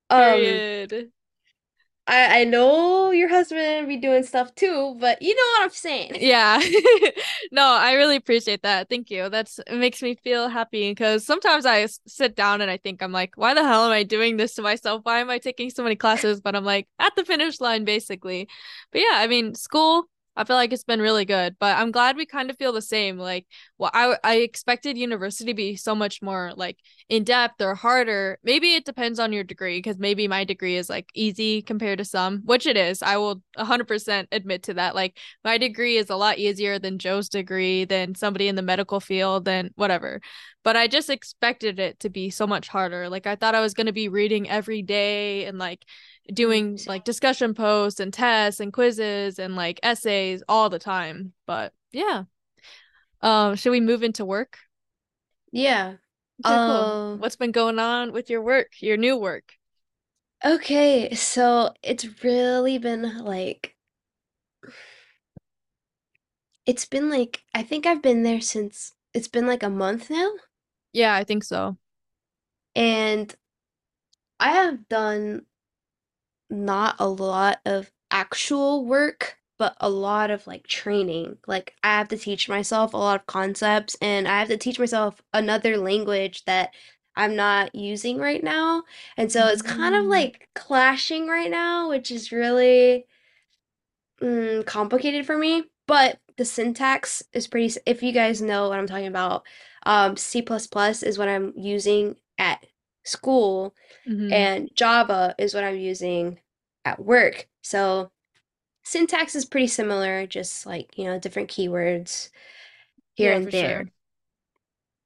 Um, 0.09 0.19
Period. 0.19 1.11
I 2.05 2.41
I 2.41 2.43
know 2.43 3.11
your 3.11 3.29
husband 3.29 3.87
be 3.87 3.97
doing 3.97 4.23
stuff 4.23 4.53
too, 4.55 4.95
but 4.99 5.21
you 5.21 5.33
know 5.35 5.41
what 5.41 5.63
I'm 5.63 5.69
saying. 5.69 6.17
Yeah. 6.19 6.61
No, 7.51 7.63
I 7.63 7.93
really 7.93 8.15
appreciate 8.15 8.63
that. 8.63 8.89
Thank 8.89 9.11
you. 9.11 9.29
That's 9.29 9.59
it 9.59 9.77
makes 9.77 10.01
me 10.01 10.15
feel 10.15 10.49
happy 10.49 10.89
because 10.89 11.23
sometimes 11.25 11.65
I 11.67 11.87
sit 12.07 12.35
down 12.35 12.61
and 12.61 12.71
I 12.71 12.77
think 12.77 13.03
I'm 13.03 13.11
like, 13.11 13.33
why 13.35 13.53
the 13.53 13.63
hell 13.63 13.85
am 13.85 13.91
I 13.91 14.03
doing 14.03 14.37
this 14.37 14.55
to 14.55 14.63
myself? 14.63 15.01
Why 15.03 15.19
am 15.19 15.29
I 15.29 15.37
taking 15.37 15.69
so 15.69 15.83
many 15.83 15.95
classes? 15.95 16.41
But 16.41 16.55
I'm 16.55 16.65
like 16.65 16.87
at 16.99 17.15
the 17.15 17.23
finish 17.25 17.61
line 17.61 17.85
basically. 17.85 18.47
But 18.91 19.01
yeah, 19.01 19.17
I 19.17 19.27
mean, 19.27 19.53
school, 19.55 20.05
I 20.35 20.43
feel 20.45 20.55
like 20.55 20.73
it's 20.73 20.83
been 20.83 21.01
really 21.01 21.25
good, 21.25 21.57
but 21.59 21.77
I'm 21.77 21.91
glad 21.91 22.17
we 22.17 22.25
kind 22.25 22.49
of 22.49 22.57
feel 22.57 22.73
the 22.73 22.81
same. 22.81 23.17
Like, 23.17 23.45
well, 23.77 23.91
I 23.93 24.17
I 24.23 24.35
expected 24.37 24.97
university 24.97 25.51
to 25.51 25.53
be 25.53 25.75
so 25.75 25.93
much 25.93 26.21
more 26.21 26.53
like 26.55 26.77
in 27.07 27.23
depth 27.23 27.61
or 27.61 27.75
harder. 27.75 28.39
Maybe 28.43 28.73
it 28.73 28.85
depends 28.85 29.19
on 29.19 29.31
your 29.31 29.43
degree 29.43 29.77
because 29.77 29.99
maybe 29.99 30.27
my 30.27 30.43
degree 30.43 30.75
is 30.75 30.89
like 30.89 31.09
easy 31.13 31.61
compared 31.61 31.99
to 31.99 32.05
some, 32.05 32.41
which 32.45 32.65
it 32.65 32.77
is. 32.77 33.03
I 33.03 33.17
will 33.17 33.43
100% 33.57 34.27
admit 34.31 34.63
to 34.63 34.73
that. 34.75 34.95
Like 34.95 35.19
my 35.43 35.57
degree 35.59 35.97
is 35.97 36.09
a 36.09 36.15
lot 36.15 36.39
easier 36.39 36.79
than 36.79 36.97
Jo's 36.97 37.29
degree, 37.29 37.85
than 37.85 38.15
somebody 38.15 38.47
in 38.47 38.55
the 38.55 38.61
medical 38.63 38.99
field, 38.99 39.45
than 39.45 39.71
whatever. 39.75 40.19
But 40.63 40.77
I 40.77 40.87
just 40.87 41.09
expected 41.09 41.79
it 41.79 41.99
to 41.99 42.09
be 42.09 42.29
so 42.29 42.47
much 42.47 42.69
harder. 42.69 43.09
Like 43.09 43.27
I 43.27 43.35
thought 43.35 43.55
I 43.55 43.61
was 43.61 43.73
going 43.73 43.87
to 43.87 43.93
be 43.93 44.07
reading 44.07 44.49
every 44.49 44.81
day 44.81 45.45
and 45.45 45.57
like 45.59 45.85
doing 46.33 46.81
like 46.85 47.03
discussion 47.03 47.53
posts 47.53 47.99
and 47.99 48.13
tests 48.13 48.59
and 48.59 48.73
quizzes 48.73 49.39
and 49.39 49.55
like 49.55 49.79
essays 49.83 50.43
all 50.49 50.69
the 50.69 50.79
time. 50.79 51.33
But 51.45 51.73
yeah. 51.91 52.25
Um, 53.21 53.55
should 53.55 53.71
we 53.71 53.81
move 53.81 54.03
into 54.03 54.25
work? 54.25 54.57
Yeah. 55.51 55.97
Okay, 56.41 56.59
cool. 56.59 56.93
Um, 56.93 57.17
What's 57.17 57.35
been 57.35 57.51
going 57.51 57.79
on 57.79 58.11
with 58.11 58.29
your 58.29 58.41
work, 58.41 58.81
your 58.81 58.97
new 58.97 59.15
work? 59.17 59.53
okay, 60.45 61.13
so 61.15 61.73
it's 61.83 62.23
really 62.23 62.77
been 62.77 63.19
like 63.25 63.75
it's 66.65 66.85
been 66.85 67.09
like 67.09 67.43
I 67.53 67.63
think 67.63 67.85
I've 67.85 68.01
been 68.01 68.23
there 68.23 68.41
since 68.41 68.93
it's 69.13 69.27
been 69.29 69.47
like 69.47 69.63
a 69.63 69.69
month 69.69 70.09
now, 70.09 70.31
Yeah, 70.91 71.13
I 71.15 71.23
think 71.23 71.43
so. 71.43 71.77
and 72.75 73.35
I 74.39 74.51
have 74.51 74.87
done 74.89 75.47
not 76.53 76.95
a 76.99 77.07
lot 77.09 77.59
of 77.65 77.91
actual 78.11 78.85
work, 78.85 79.37
but 79.57 79.75
a 79.81 79.89
lot 79.89 80.31
of 80.31 80.47
like 80.47 80.67
training. 80.67 81.37
Like 81.47 81.75
I 81.83 81.97
have 81.97 82.09
to 82.09 82.17
teach 82.17 82.49
myself 82.49 82.93
a 82.93 82.97
lot 82.97 83.19
of 83.21 83.27
concepts 83.27 83.95
and 84.01 84.27
I 84.27 84.39
have 84.39 84.49
to 84.49 84.57
teach 84.57 84.79
myself 84.79 85.21
another 85.33 85.77
language 85.77 86.45
that 86.45 86.73
I'm 87.15 87.35
not 87.35 87.75
using 87.75 88.17
right 88.19 88.43
now. 88.43 88.83
And 89.17 89.31
so 89.31 89.47
it's 89.47 89.61
kind 89.61 89.95
of 89.95 90.05
Mm. 90.05 90.09
like 90.09 90.49
clashing 90.55 91.27
right 91.27 91.51
now, 91.51 91.89
which 91.89 92.11
is 92.11 92.31
really 92.31 93.05
mm, 94.21 94.65
complicated 94.65 95.25
for 95.25 95.37
me. 95.37 95.63
But 95.87 96.19
the 96.37 96.45
syntax 96.45 97.23
is 97.33 97.47
pretty, 97.47 97.75
if 97.85 98.01
you 98.01 98.11
guys 98.13 98.41
know 98.41 98.69
what 98.69 98.79
I'm 98.79 98.87
talking 98.87 99.07
about, 99.07 99.43
um, 99.85 100.15
C++ 100.17 100.41
plus 100.41 100.67
plus 100.67 101.03
is 101.03 101.17
what 101.17 101.27
I'm 101.27 101.53
using 101.57 102.15
at 102.37 102.65
school 103.03 103.75
hmm 104.05 104.31
and 104.31 104.69
Java 104.75 105.35
is 105.39 105.53
what 105.55 105.63
I'm 105.65 105.77
using 105.77 106.39
at 106.85 107.03
work. 107.03 107.47
So 107.63 108.11
syntax 108.83 109.35
is 109.35 109.45
pretty 109.45 109.67
similar, 109.67 110.27
just 110.27 110.65
like, 110.65 110.97
you 110.97 111.05
know, 111.05 111.19
different 111.19 111.49
keywords 111.51 112.29
here 113.15 113.31
Yeah, 113.31 113.35
and 113.35 113.51
there. 113.51 113.51
sure. 113.51 113.91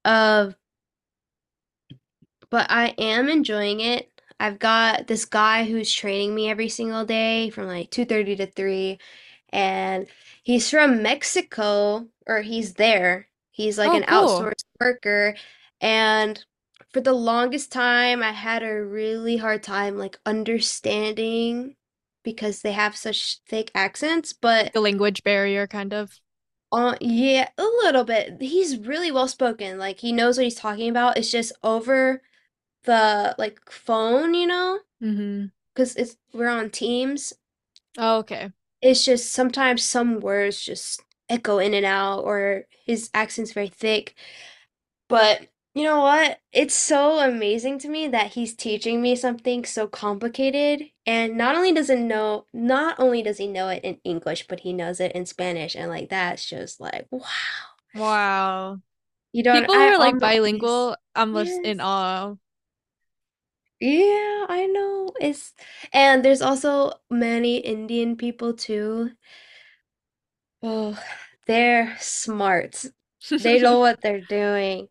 Uh, 0.05 0.51
but 2.49 2.67
I 2.69 2.87
am 2.97 3.29
enjoying 3.29 3.79
it. 3.79 4.09
I've 4.39 4.59
got 4.59 5.07
this 5.07 5.25
guy 5.25 5.63
who's 5.65 5.91
training 5.91 6.35
me 6.35 6.49
every 6.49 6.69
single 6.69 7.05
day 7.05 7.49
from 7.49 7.67
like 7.67 7.89
2:30 7.89 8.35
to 8.37 8.45
3, 8.47 8.99
and 9.49 10.07
he's 10.43 10.69
from 10.69 11.01
Mexico, 11.01 12.07
or 12.27 12.41
he's 12.41 12.73
there. 12.75 13.27
He's 13.51 13.77
like 13.77 13.93
Oh, 13.93 13.95
an 13.95 14.03
cool. 14.03 14.51
outsourced 14.51 14.65
worker, 14.79 15.35
and 15.81 16.43
for 16.97 17.01
the 17.01 17.13
longest 17.13 17.71
time, 17.71 18.23
I 18.23 18.31
had 18.31 18.63
a 18.63 18.83
really 18.83 19.37
hard 19.37 19.61
time 19.61 19.97
like 19.97 20.19
understanding 20.25 21.75
because 22.23 22.63
they 22.63 22.71
have 22.71 22.95
such 22.97 23.39
thick 23.47 23.69
accents, 23.75 24.33
but 24.33 24.73
the 24.73 24.79
language 24.81 25.23
barrier, 25.23 25.67
kind 25.67 25.93
of. 25.93 26.19
uh, 26.71 26.95
yeah, 26.99 27.49
a 27.57 27.63
little 27.63 28.03
bit. 28.03 28.41
He's 28.41 28.77
really 28.77 29.11
well 29.11 29.27
spoken. 29.27 29.77
Like 29.77 29.99
he 29.99 30.11
knows 30.11 30.37
what 30.37 30.43
he's 30.43 30.55
talking 30.55 30.89
about. 30.89 31.17
It's 31.17 31.31
just 31.31 31.51
over 31.63 32.21
the 32.85 33.35
like 33.37 33.59
phone, 33.71 34.33
you 34.35 34.47
know, 34.47 34.79
hmm 35.01 35.51
because 35.75 35.95
it's 35.97 36.17
we're 36.33 36.49
on 36.49 36.69
Teams. 36.71 37.33
Oh, 37.97 38.17
okay. 38.19 38.51
It's 38.81 39.03
just 39.05 39.31
sometimes 39.31 39.83
some 39.83 40.19
words 40.19 40.61
just 40.61 41.01
echo 41.29 41.57
in 41.59 41.73
and 41.73 41.85
out, 41.85 42.19
or 42.23 42.65
his 42.85 43.09
accent's 43.13 43.51
very 43.53 43.67
thick. 43.69 44.15
But 45.09 45.49
you 45.77 45.85
know 45.85 46.01
what? 46.01 46.39
It's 46.51 46.73
so 46.75 47.19
amazing 47.19 47.79
to 47.79 47.89
me 47.89 48.07
that 48.07 48.33
he's 48.33 48.55
teaching 48.55 49.01
me 49.01 49.15
something 49.15 49.65
so 49.65 49.87
complicated, 49.87 50.91
and 51.05 51.37
not 51.37 51.55
only 51.55 51.71
does 51.73 51.89
it 51.89 51.99
know, 51.99 52.45
not 52.53 52.99
only 52.99 53.21
does 53.23 53.37
he 53.37 53.47
know 53.47 53.69
it 53.69 53.83
in 53.83 53.99
English, 54.03 54.47
but 54.47 54.61
he 54.61 54.73
knows 54.73 54.99
it 54.99 55.11
in 55.13 55.25
Spanish, 55.25 55.75
and 55.75 55.89
like 55.89 56.09
that's 56.09 56.45
just 56.45 56.79
like 56.79 57.07
wow. 57.11 57.21
Wow. 57.93 58.81
You 59.33 59.43
don't, 59.43 59.55
People 59.61 59.75
who 59.75 59.81
I 59.81 59.87
are 59.87 59.97
like 59.99 60.15
almost, 60.15 60.21
bilingual, 60.21 60.95
I'm 61.15 61.33
just 61.35 61.61
in 61.63 61.77
yes. 61.77 61.85
awe. 61.85 62.35
Yeah, 63.79 64.45
I 64.49 64.67
know. 64.71 65.13
It's 65.21 65.53
and 65.93 66.23
there's 66.25 66.41
also 66.41 66.93
many 67.09 67.57
Indian 67.57 68.15
people 68.17 68.53
too. 68.53 69.11
Oh, 70.61 70.99
they're 71.47 71.95
smart. 71.99 72.85
They 73.41 73.59
know 73.59 73.79
what 73.79 74.01
they're 74.01 74.21
doing. 74.21 74.89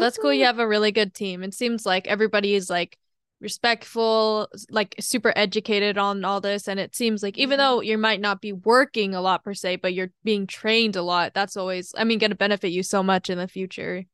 That's 0.00 0.18
cool. 0.18 0.32
You 0.32 0.44
have 0.44 0.58
a 0.58 0.68
really 0.68 0.92
good 0.92 1.14
team. 1.14 1.42
It 1.42 1.54
seems 1.54 1.86
like 1.86 2.06
everybody 2.06 2.54
is 2.54 2.70
like 2.70 2.98
respectful, 3.40 4.48
like 4.70 4.94
super 5.00 5.32
educated 5.36 5.98
on 5.98 6.24
all 6.24 6.40
this. 6.40 6.68
And 6.68 6.80
it 6.80 6.94
seems 6.94 7.22
like 7.22 7.38
even 7.38 7.58
though 7.58 7.80
you 7.80 7.98
might 7.98 8.20
not 8.20 8.40
be 8.40 8.52
working 8.52 9.14
a 9.14 9.20
lot 9.20 9.44
per 9.44 9.54
se, 9.54 9.76
but 9.76 9.94
you're 9.94 10.10
being 10.24 10.46
trained 10.46 10.96
a 10.96 11.02
lot, 11.02 11.34
that's 11.34 11.56
always, 11.56 11.94
I 11.96 12.04
mean, 12.04 12.18
going 12.18 12.30
to 12.30 12.36
benefit 12.36 12.70
you 12.70 12.82
so 12.82 13.02
much 13.02 13.30
in 13.30 13.38
the 13.38 13.48
future. 13.48 14.04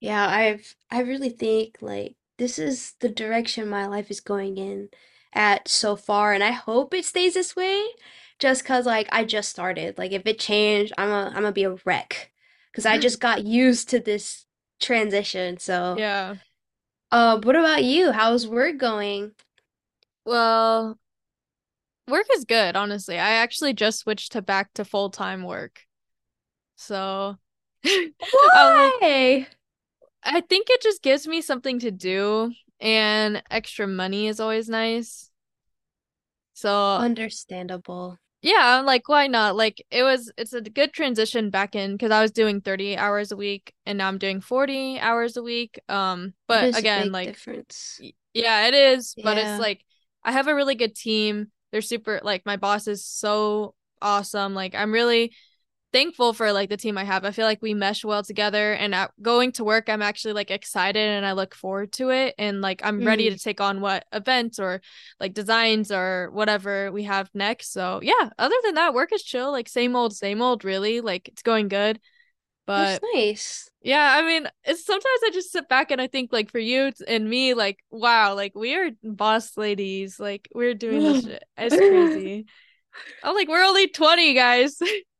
Yeah, 0.00 0.26
I've 0.28 0.74
I 0.90 1.00
really 1.00 1.30
think 1.30 1.78
like 1.80 2.16
this 2.36 2.58
is 2.58 2.94
the 3.00 3.08
direction 3.08 3.68
my 3.68 3.86
life 3.86 4.10
is 4.10 4.20
going 4.20 4.58
in 4.58 4.88
at 5.32 5.68
so 5.68 5.96
far, 5.96 6.32
and 6.32 6.44
I 6.44 6.50
hope 6.50 6.92
it 6.92 7.04
stays 7.04 7.34
this 7.34 7.56
way 7.56 7.82
just 8.38 8.64
cause 8.64 8.86
like 8.86 9.08
I 9.12 9.24
just 9.24 9.48
started. 9.48 9.98
Like 9.98 10.12
if 10.12 10.26
it 10.26 10.38
changed, 10.38 10.92
I'm 10.98 11.10
a 11.10 11.26
I'm 11.28 11.34
gonna 11.34 11.52
be 11.52 11.64
a 11.64 11.76
wreck 11.84 12.30
because 12.70 12.86
I 12.86 12.98
just 13.06 13.20
got 13.20 13.44
used 13.44 13.88
to 13.90 14.00
this 14.00 14.46
transition. 14.80 15.58
So 15.58 15.96
Yeah. 15.98 16.36
Uh, 17.10 17.38
what 17.40 17.56
about 17.56 17.84
you? 17.84 18.10
How's 18.12 18.46
work 18.46 18.76
going? 18.78 19.32
Well, 20.24 20.98
work 22.08 22.26
is 22.34 22.44
good, 22.44 22.76
honestly. 22.76 23.18
I 23.18 23.34
actually 23.34 23.74
just 23.74 24.00
switched 24.00 24.32
to 24.32 24.42
back 24.42 24.72
to 24.74 24.84
full-time 24.84 25.44
work. 25.44 25.80
So 26.76 27.36
I'm 27.84 28.14
Why? 29.00 29.46
I 30.24 30.40
think 30.40 30.68
it 30.70 30.80
just 30.82 31.02
gives 31.02 31.26
me 31.28 31.42
something 31.42 31.78
to 31.80 31.90
do, 31.90 32.52
and 32.80 33.42
extra 33.50 33.86
money 33.86 34.26
is 34.26 34.40
always 34.40 34.68
nice. 34.68 35.30
So, 36.54 36.96
Understandable. 36.96 38.18
Yeah, 38.44 38.78
I'm 38.78 38.84
like, 38.84 39.08
why 39.08 39.26
not? 39.26 39.56
Like 39.56 39.84
it 39.90 40.02
was 40.02 40.30
it's 40.36 40.52
a 40.52 40.60
good 40.60 40.92
transition 40.92 41.48
back 41.48 41.74
in 41.74 41.92
because 41.92 42.10
I 42.10 42.20
was 42.20 42.30
doing 42.30 42.60
30 42.60 42.94
hours 42.96 43.32
a 43.32 43.36
week 43.36 43.72
and 43.86 43.96
now 43.96 44.06
I'm 44.08 44.18
doing 44.18 44.42
40 44.42 45.00
hours 45.00 45.38
a 45.38 45.42
week. 45.42 45.80
Um, 45.88 46.34
but 46.46 46.76
again, 46.76 47.10
like 47.10 47.28
difference. 47.28 47.98
yeah, 48.34 48.66
it 48.66 48.74
is, 48.74 49.14
but 49.22 49.38
it's 49.38 49.58
like 49.58 49.82
I 50.22 50.32
have 50.32 50.46
a 50.46 50.54
really 50.54 50.74
good 50.74 50.94
team. 50.94 51.52
They're 51.72 51.80
super 51.80 52.20
like 52.22 52.44
my 52.44 52.58
boss 52.58 52.86
is 52.86 53.02
so 53.02 53.74
awesome. 54.02 54.54
Like 54.54 54.74
I'm 54.74 54.92
really 54.92 55.32
thankful 55.94 56.34
for 56.34 56.52
like 56.52 56.68
the 56.70 56.76
team 56.76 56.98
I 56.98 57.04
have. 57.04 57.24
I 57.24 57.30
feel 57.30 57.46
like 57.46 57.62
we 57.62 57.72
mesh 57.74 58.04
well 58.04 58.22
together 58.24 58.74
and 58.74 58.94
at 58.94 59.12
going 59.22 59.52
to 59.52 59.64
work 59.64 59.88
I'm 59.88 60.02
actually 60.02 60.34
like 60.34 60.50
excited 60.50 61.00
and 61.00 61.24
I 61.24 61.32
look 61.32 61.54
forward 61.54 61.92
to 61.94 62.10
it 62.10 62.34
and 62.38 62.60
like 62.60 62.82
I'm 62.84 63.04
ready 63.04 63.30
hmm 63.30 63.30
to 63.30 63.38
take 63.38 63.60
on 63.62 63.80
what 63.80 64.04
events 64.12 64.58
or 64.58 64.82
like 65.20 65.34
designs 65.34 65.92
or 65.92 66.30
whatever 66.32 66.92
we 66.92 67.04
have 67.04 67.30
next. 67.34 67.72
So, 67.72 68.00
yeah, 68.02 68.30
other 68.38 68.56
than 68.64 68.74
that 68.74 68.94
work 68.94 69.12
is 69.14 69.22
chill, 69.22 69.52
like 69.52 69.68
same 69.68 69.96
old 69.96 70.14
same 70.16 70.42
old 70.42 70.64
really. 70.64 71.00
Like 71.00 71.28
it's 71.28 71.42
going 71.42 71.68
good. 71.68 72.00
that's 72.74 72.98
But 72.98 73.04
nice. 73.14 73.70
yeah, 73.82 74.16
I 74.18 74.22
mean, 74.22 74.48
it's 74.64 74.84
sometimes 74.86 75.20
I 75.26 75.30
just 75.32 75.52
sit 75.52 75.68
back 75.68 75.90
and 75.90 76.00
I 76.00 76.06
think 76.08 76.32
like 76.32 76.50
for 76.50 76.58
you 76.58 76.92
and 77.08 77.28
me 77.30 77.54
like 77.54 77.78
wow, 77.90 78.34
like 78.34 78.54
we 78.54 78.74
are 78.76 78.90
boss 79.04 79.56
ladies. 79.58 80.20
Like 80.20 80.48
we're 80.54 80.74
doing 80.74 81.04
this 81.04 81.20
shit. 81.24 81.44
It's 81.58 81.80
crazy. 81.80 82.46
I'm 83.22 83.34
like 83.34 83.48
we're 83.48 83.64
only 83.64 83.88
20 83.88 84.34
guys. 84.34 84.78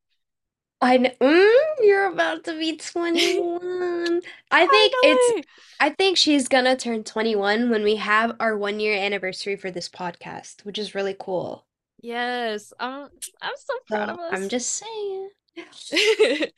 I 0.80 0.98
know, 0.98 1.10
mm, 1.20 1.64
you're 1.80 2.12
about 2.12 2.44
to 2.44 2.58
be 2.58 2.76
21. 2.76 4.20
I 4.50 4.66
think 4.66 4.92
it's, 5.02 5.32
Finally. 5.32 5.44
I 5.80 5.90
think 5.90 6.16
she's 6.18 6.48
gonna 6.48 6.76
turn 6.76 7.04
21 7.04 7.70
when 7.70 7.82
we 7.82 7.96
have 7.96 8.36
our 8.40 8.56
one 8.56 8.80
year 8.80 8.96
anniversary 8.96 9.56
for 9.56 9.70
this 9.70 9.88
podcast, 9.88 10.64
which 10.64 10.78
is 10.78 10.94
really 10.94 11.16
cool. 11.18 11.66
Yes, 12.02 12.72
I'm 12.78 13.08
I'm 13.40 13.52
so 13.56 13.74
proud 13.86 14.10
of 14.10 14.16
So 14.18 14.22
I'm 14.30 14.42
us. 14.44 14.48
just 14.48 14.70
saying. 14.70 15.28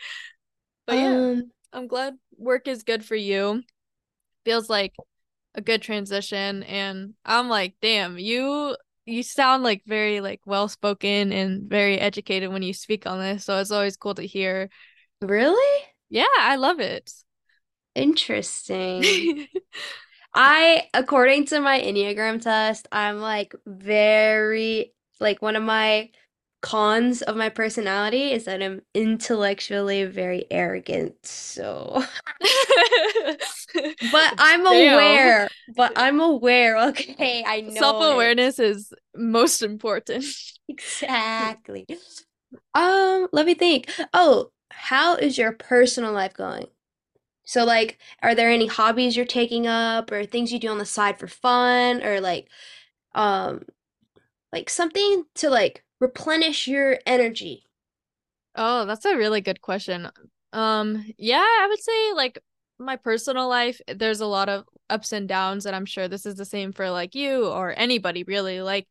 But 0.87 0.99
yeah, 0.99 1.17
Um, 1.17 1.51
I'm 1.73 1.87
glad 1.89 2.15
work 2.37 2.69
is 2.69 2.83
good 2.83 3.05
for 3.05 3.17
you. 3.17 3.63
Feels 4.45 4.71
like 4.71 4.95
a 5.55 5.61
good 5.61 5.83
transition 5.83 6.63
and 6.65 7.15
I'm 7.25 7.49
like, 7.49 7.75
damn, 7.83 8.19
you 8.19 8.77
you 9.07 9.23
sound 9.23 9.63
like 9.63 9.83
very 9.87 10.21
like 10.21 10.41
well 10.45 10.69
spoken 10.69 11.33
and 11.33 11.71
very 11.71 11.99
educated 11.99 12.53
when 12.53 12.63
you 12.63 12.75
speak 12.75 13.07
on 13.07 13.21
this. 13.21 13.45
So 13.45 13.59
it's 13.59 13.71
always 13.71 13.97
cool 13.97 14.15
to 14.17 14.27
hear. 14.27 14.69
really? 15.21 15.85
Yeah, 16.11 16.27
I 16.39 16.57
love 16.57 16.81
it. 16.81 17.13
Interesting. 17.95 19.49
I, 20.35 20.89
according 20.93 21.47
to 21.47 21.61
my 21.61 21.81
Enneagram 21.81 22.43
test, 22.43 22.89
I'm 22.93 23.21
like 23.21 23.55
very, 23.65 24.93
like 25.19 25.41
one 25.41 25.57
of 25.57 25.63
my 25.63 26.11
cons 26.63 27.23
of 27.23 27.37
my 27.37 27.49
personality 27.49 28.33
is 28.33 28.45
that 28.45 28.63
I'm 28.63 28.83
intellectually 28.95 30.05
very 30.05 30.47
arrogant. 30.51 31.15
So, 31.25 32.03
but 34.11 34.35
I'm 34.39 34.67
Damn. 34.67 34.95
aware, 34.95 35.49
but 35.77 35.93
I'm 35.97 36.21
aware. 36.21 36.77
Okay, 36.89 37.45
I 37.47 37.61
know. 37.61 37.81
Self-awareness 37.81 38.59
is 38.59 38.93
most 39.15 39.63
important. 39.63 40.25
Exactly. 40.69 41.87
Um, 42.75 43.29
let 43.33 43.47
me 43.47 43.55
think. 43.55 43.91
Oh, 44.13 44.51
how 44.71 45.17
is 45.17 45.37
your 45.39 45.53
personal 45.53 46.13
life 46.13 46.35
going? 46.35 46.67
So 47.45 47.65
like, 47.65 47.99
are 48.23 48.35
there 48.35 48.51
any 48.51 48.67
hobbies 48.67 49.17
you're 49.17 49.27
taking 49.27 49.67
up 49.67 50.13
or 50.13 50.25
things 50.27 50.53
you 50.53 50.59
do 50.59 50.69
on 50.69 50.79
the 50.79 50.85
side 50.87 51.19
for 51.19 51.29
fun 51.29 52.03
or 52.03 52.21
like 52.21 52.49
um 53.15 53.63
like 54.53 54.71
something 54.71 55.25
to 55.37 55.51
like 55.51 55.85
replenish 56.01 56.69
your 56.69 56.99
energy? 57.07 57.65
Oh, 58.55 58.87
that's 58.87 59.05
a 59.05 59.17
really 59.17 59.41
good 59.41 59.61
question. 59.61 60.11
Um, 60.53 61.05
yeah, 61.19 61.45
I 61.45 61.67
would 61.69 61.83
say 61.83 62.13
like 62.15 62.39
my 62.79 62.97
personal 62.97 63.49
life, 63.49 63.81
there's 63.87 64.21
a 64.21 64.27
lot 64.27 64.49
of 64.49 64.65
ups 64.89 65.13
and 65.13 65.29
downs, 65.29 65.67
and 65.67 65.77
I'm 65.77 65.87
sure 65.87 66.09
this 66.09 66.27
is 66.27 66.37
the 66.37 66.45
same 66.45 66.73
for 66.73 66.91
like 66.91 67.15
you 67.15 67.47
or 67.47 67.75
anybody 67.77 68.25
really. 68.25 68.63
Like 68.63 68.87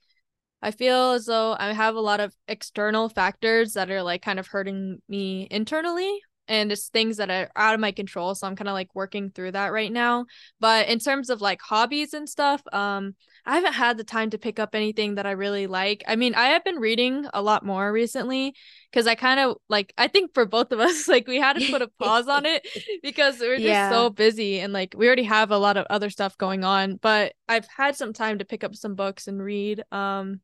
I 0.61 0.71
feel 0.71 1.11
as 1.11 1.25
though 1.25 1.55
I 1.57 1.73
have 1.73 1.95
a 1.95 2.01
lot 2.01 2.19
of 2.19 2.33
external 2.47 3.09
factors 3.09 3.73
that 3.73 3.91
are 3.91 4.03
like 4.03 4.21
kind 4.21 4.39
of 4.39 4.47
hurting 4.47 5.01
me 5.07 5.47
internally. 5.51 6.21
And 6.47 6.71
it's 6.71 6.89
things 6.89 7.17
that 7.17 7.31
are 7.31 7.49
out 7.55 7.73
of 7.73 7.79
my 7.79 7.91
control. 7.91 8.35
So 8.35 8.45
I'm 8.45 8.55
kind 8.55 8.67
of 8.67 8.73
like 8.73 8.93
working 8.93 9.31
through 9.31 9.53
that 9.53 9.71
right 9.71 9.91
now. 9.91 10.25
But 10.59 10.87
in 10.87 10.99
terms 10.99 11.29
of 11.29 11.41
like 11.41 11.59
hobbies 11.61 12.13
and 12.13 12.29
stuff, 12.29 12.61
um, 12.71 13.15
I 13.45 13.55
haven't 13.55 13.73
had 13.73 13.97
the 13.97 14.03
time 14.03 14.31
to 14.31 14.37
pick 14.37 14.59
up 14.59 14.73
anything 14.73 15.15
that 15.15 15.25
I 15.27 15.31
really 15.31 15.67
like. 15.67 16.03
I 16.07 16.15
mean, 16.15 16.33
I 16.35 16.47
have 16.47 16.63
been 16.63 16.77
reading 16.77 17.27
a 17.33 17.41
lot 17.41 17.63
more 17.65 17.91
recently 17.91 18.55
because 18.91 19.05
I 19.07 19.15
kind 19.15 19.39
of 19.39 19.57
like, 19.69 19.93
I 19.97 20.07
think 20.07 20.33
for 20.33 20.45
both 20.45 20.71
of 20.71 20.79
us, 20.79 21.07
like 21.09 21.27
we 21.27 21.39
had 21.39 21.53
to 21.57 21.61
put 21.61 21.81
a 21.83 21.87
pause 21.99 22.27
on 22.27 22.45
it 22.45 22.67
because 23.03 23.39
we're 23.39 23.59
just 23.59 23.65
Yeah. 23.67 23.89
so 23.89 24.09
busy 24.09 24.59
and 24.59 24.73
like 24.73 24.95
we 24.97 25.05
already 25.07 25.23
have 25.23 25.51
a 25.51 25.57
lot 25.57 25.77
of 25.77 25.85
other 25.89 26.09
stuff 26.09 26.37
going 26.37 26.63
on. 26.63 26.97
But 26.97 27.33
I've 27.47 27.67
had 27.67 27.95
some 27.95 28.13
time 28.13 28.39
to 28.39 28.45
pick 28.45 28.63
up 28.63 28.75
some 28.75 28.95
books 28.95 29.27
and 29.27 29.41
read. 29.41 29.83
Um, 29.91 30.41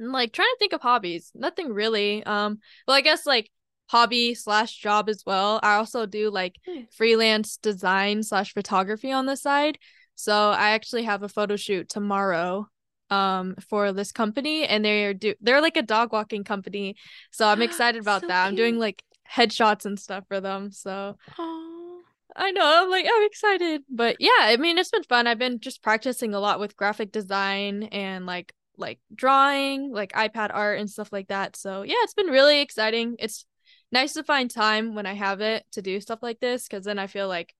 I'm 0.00 0.12
like 0.12 0.32
trying 0.32 0.48
to 0.52 0.56
think 0.58 0.72
of 0.72 0.80
hobbies. 0.80 1.30
Nothing 1.34 1.72
really. 1.72 2.24
Um, 2.24 2.58
well, 2.86 2.96
I 2.96 3.00
guess 3.00 3.26
like 3.26 3.50
hobby 3.86 4.34
slash 4.34 4.76
job 4.76 5.08
as 5.08 5.22
well. 5.26 5.60
I 5.62 5.76
also 5.76 6.06
do 6.06 6.30
like 6.30 6.56
freelance 6.96 7.56
design 7.58 8.22
slash 8.22 8.52
photography 8.54 9.12
on 9.12 9.26
the 9.26 9.36
side. 9.36 9.78
So 10.14 10.50
I 10.50 10.70
actually 10.70 11.04
have 11.04 11.22
a 11.22 11.28
photo 11.28 11.56
shoot 11.56 11.88
tomorrow 11.88 12.68
um 13.10 13.54
for 13.68 13.92
this 13.92 14.12
company 14.12 14.66
and 14.66 14.82
they're 14.82 15.12
do 15.12 15.34
they're 15.42 15.60
like 15.60 15.76
a 15.76 15.82
dog 15.82 16.12
walking 16.12 16.44
company. 16.44 16.96
So 17.30 17.46
I'm 17.46 17.62
excited 17.68 18.00
about 18.00 18.22
So 18.22 18.28
that. 18.28 18.46
I'm 18.46 18.54
doing 18.54 18.78
like 18.78 19.02
headshots 19.30 19.84
and 19.86 19.98
stuff 19.98 20.24
for 20.28 20.40
them. 20.40 20.70
So 20.72 21.16
Oh. 21.38 22.00
I 22.36 22.50
know, 22.50 22.82
I'm 22.82 22.90
like, 22.90 23.06
I'm 23.06 23.22
excited. 23.26 23.82
But 23.88 24.16
yeah, 24.18 24.30
I 24.40 24.56
mean, 24.56 24.76
it's 24.78 24.90
been 24.90 25.04
fun. 25.04 25.26
I've 25.26 25.38
been 25.38 25.60
just 25.60 25.82
practicing 25.82 26.34
a 26.34 26.40
lot 26.40 26.58
with 26.58 26.76
graphic 26.76 27.12
design 27.12 27.84
and 27.84 28.26
like 28.26 28.52
like 28.76 28.98
drawing, 29.14 29.92
like 29.92 30.12
iPad 30.12 30.50
art 30.52 30.80
and 30.80 30.90
stuff 30.90 31.12
like 31.12 31.28
that. 31.28 31.54
So 31.56 31.82
yeah, 31.82 31.94
it's 32.02 32.14
been 32.14 32.26
really 32.26 32.60
exciting. 32.60 33.16
It's 33.20 33.46
nice 33.92 34.14
to 34.14 34.24
find 34.24 34.50
time 34.50 34.94
when 34.96 35.06
I 35.06 35.14
have 35.14 35.40
it 35.40 35.64
to 35.72 35.82
do 35.82 36.00
stuff 36.00 36.20
like 36.22 36.40
this 36.40 36.66
because 36.66 36.84
then 36.84 36.98
I 36.98 37.06
feel 37.06 37.28
like 37.28 37.54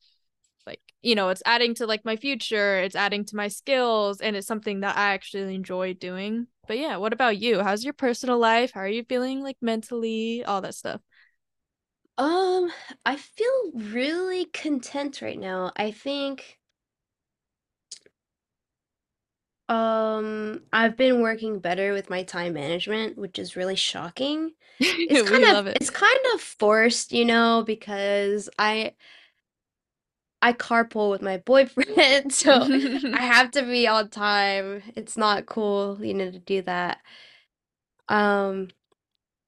like, 0.66 0.81
you 1.03 1.14
know, 1.14 1.29
it's 1.29 1.42
adding 1.46 1.74
to 1.77 1.87
like 1.87 2.05
my 2.05 2.16
future, 2.16 2.79
it's 2.79 2.96
adding 2.96 3.24
to 3.27 3.37
my 3.37 3.48
skills, 3.48 4.20
and 4.20 4.37
it's 4.37 4.46
something 4.46 4.81
that 4.81 4.96
I 4.96 5.12
actually 5.14 5.55
enjoy 5.55 5.94
doing. 5.94 6.46
But 6.66 6.79
yeah, 6.79 6.96
what 6.96 7.12
about 7.12 7.38
you? 7.38 7.62
How's 7.62 7.85
your 7.85 7.92
personal 7.94 8.38
life? 8.38 8.72
How 8.72 8.81
are 8.81 8.88
you 8.88 9.05
feeling 9.05 9.42
like 9.42 9.57
mentally? 9.61 10.44
All 10.44 10.61
that 10.62 10.74
stuff. 10.74 11.00
Um, 12.16 12.72
I 13.05 13.16
feel 13.16 13.72
really 13.74 14.46
content 14.46 15.20
right 15.20 15.38
now. 15.38 15.72
I 15.77 15.90
think 15.90 16.59
um 19.68 20.61
I've 20.72 20.96
been 20.96 21.20
working 21.22 21.59
better 21.59 21.92
with 21.92 22.11
my 22.11 22.22
time 22.22 22.53
management, 22.55 23.16
which 23.16 23.38
is 23.38 23.57
really 23.57 23.77
shocking. 23.77 24.53
It's 24.81 25.29
kind 25.29 25.44
of 25.57 25.66
it. 25.68 25.77
it's 25.81 25.90
kind 25.90 26.18
of 26.35 26.40
forced, 26.40 27.12
you 27.12 27.24
know, 27.24 27.62
because 27.66 28.48
I 28.59 28.94
I 30.44 30.52
carpool 30.54 31.11
with 31.11 31.22
my 31.22 31.38
boyfriend, 31.38 32.33
so 32.35 32.70
I 33.12 33.22
have 33.26 33.52
to 33.52 33.62
be 33.64 33.88
on 33.88 34.11
time. 34.11 34.85
It's 34.96 35.16
not 35.18 35.46
cool, 35.46 36.04
you 36.04 36.14
know, 36.14 36.30
to 36.33 36.40
do 36.40 36.62
that. 36.64 37.00
Um, 38.09 38.68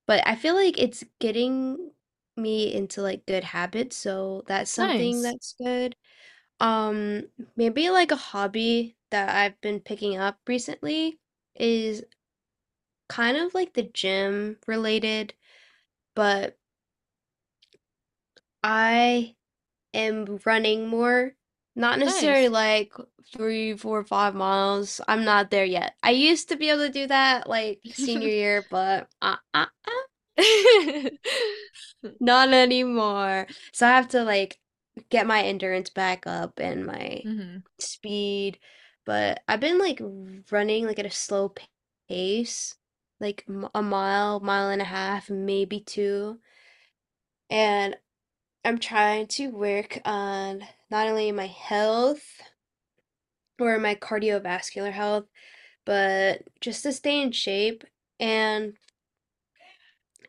but 0.07 0.25
I 0.27 0.35
feel 0.35 0.55
like 0.55 0.79
it's 0.79 1.05
getting 1.19 1.91
me 2.37 2.73
into 2.73 3.01
like 3.03 3.25
good 3.27 3.45
habits, 3.45 3.97
so 3.97 4.43
that's 4.47 4.71
something 4.71 5.21
Nice. 5.21 5.23
that's 5.23 5.55
good. 5.59 5.95
Um, 6.61 7.29
maybe 7.57 7.89
like 7.91 8.11
a 8.11 8.15
hobby 8.17 8.97
that 9.11 9.35
I've 9.35 9.61
been 9.61 9.81
picking 9.81 10.17
up 10.17 10.39
recently 10.47 11.19
is 11.55 12.03
kind 13.09 13.37
of 13.37 13.53
like 13.53 13.73
the 13.73 13.83
gym 13.83 14.57
related, 14.67 15.33
but 16.15 16.57
I 18.63 19.35
am 19.93 20.39
running 20.45 20.87
more. 20.87 21.33
Not 21.75 21.99
necessarily 21.99 22.49
Nice. 22.49 22.49
like 22.49 22.93
three, 23.33 23.75
four, 23.77 24.03
five 24.03 24.33
miles. 24.35 24.99
I'm 25.07 25.23
not 25.25 25.51
there 25.51 25.65
yet. 25.65 25.95
I 26.03 26.11
used 26.11 26.49
to 26.49 26.55
be 26.57 26.69
able 26.69 26.87
to 26.87 26.91
do 26.93 27.07
that 27.07 27.47
like 27.49 27.81
senior 27.93 28.29
year, 28.29 28.67
but 28.69 29.09
uh, 29.21 29.37
uh, 29.53 29.67
uh, 30.37 31.09
not 32.19 32.53
anymore. 32.53 33.47
So 33.73 33.87
I 33.87 33.91
have 33.91 34.09
to 34.09 34.23
like 34.23 34.59
get 35.09 35.27
my 35.27 35.43
endurance 35.43 35.89
back 35.89 36.25
up 36.27 36.59
and 36.59 36.85
my 36.85 37.23
hmm 37.23 37.63
speed. 37.79 38.59
But 39.05 39.41
I've 39.47 39.59
been 39.61 39.77
like 39.79 40.01
running 40.51 40.85
like 40.85 40.99
at 40.99 41.05
a 41.05 41.11
slow 41.11 41.49
pa- 41.49 41.65
pace, 42.09 42.75
like 43.19 43.45
m- 43.47 43.69
a 43.73 43.81
mile, 43.81 44.39
mile 44.41 44.69
and 44.69 44.81
a 44.81 44.85
half, 44.85 45.29
maybe 45.29 45.79
two. 45.79 46.39
And 47.49 47.97
I'm 48.67 48.77
trying 48.77 49.25
to 49.29 49.47
work 49.49 49.99
on 50.05 50.67
not 50.91 51.07
only 51.07 51.31
my 51.31 51.47
health 51.47 52.43
or 53.59 53.77
my 53.79 53.95
cardiovascular 53.95 54.91
health, 54.91 55.25
but 55.85 56.43
just 56.61 56.83
to 56.83 56.93
stay 56.93 57.21
in 57.21 57.31
shape. 57.31 57.83
And 58.19 58.75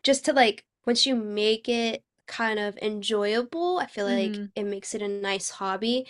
just 0.03 0.25
to 0.25 0.33
like 0.33 0.63
once 0.85 1.05
you 1.05 1.15
make 1.15 1.67
it 1.69 2.03
kind 2.27 2.59
of 2.59 2.77
enjoyable, 2.77 3.79
I 3.79 3.87
feel 3.87 4.05
like 4.05 4.39
hmm 4.39 4.51
it 4.55 4.63
makes 4.63 4.93
it 4.93 5.01
a 5.01 5.07
nice 5.07 5.49
hobby. 5.49 6.07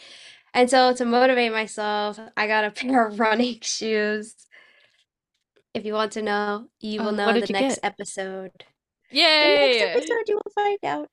And 0.53 0.69
so 0.69 0.93
to 0.95 1.05
motivate 1.05 1.51
myself, 1.51 2.19
I 2.37 2.47
got 2.47 2.65
a 2.65 2.71
pair 2.71 3.07
of 3.07 3.19
running 3.19 3.59
shoes. 3.61 4.35
If 5.73 5.83
you 5.83 5.93
want 5.93 6.11
to 6.11 6.21
know, 6.21 6.69
you 6.79 7.01
will 7.01 7.11
Uh, 7.11 7.11
know 7.11 7.29
in 7.29 7.39
the 7.39 7.47
next 7.47 7.79
get? 7.79 7.83
episode. 7.83 8.65
In 9.11 9.51
the 9.51 9.57
next 9.57 9.81
episode, 9.81 10.23
you 10.27 10.35
will 10.35 10.51
find 10.53 10.79
out. 10.83 11.09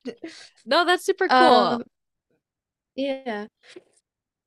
No, 0.64 0.84
that's 0.84 1.04
super 1.04 1.28
cool. 1.28 1.38
Um, 1.38 1.82
yeah, 2.94 3.46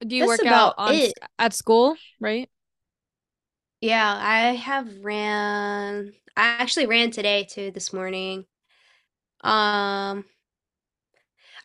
Do 0.06 0.16
you 0.16 0.24
that's 0.24 0.42
work 0.42 0.46
out 0.46 0.76
on 0.78 0.96
at 1.38 1.54
school, 1.54 1.96
right? 2.20 2.50
Yeah, 3.82 4.18
I 4.20 4.56
have 4.56 5.04
ran. 5.04 6.14
I 6.36 6.42
actually 6.42 6.86
ran 6.86 7.12
today 7.12 7.46
too 7.46 7.72
this 7.72 7.94
morning. 7.94 8.46
Um, 9.42 10.26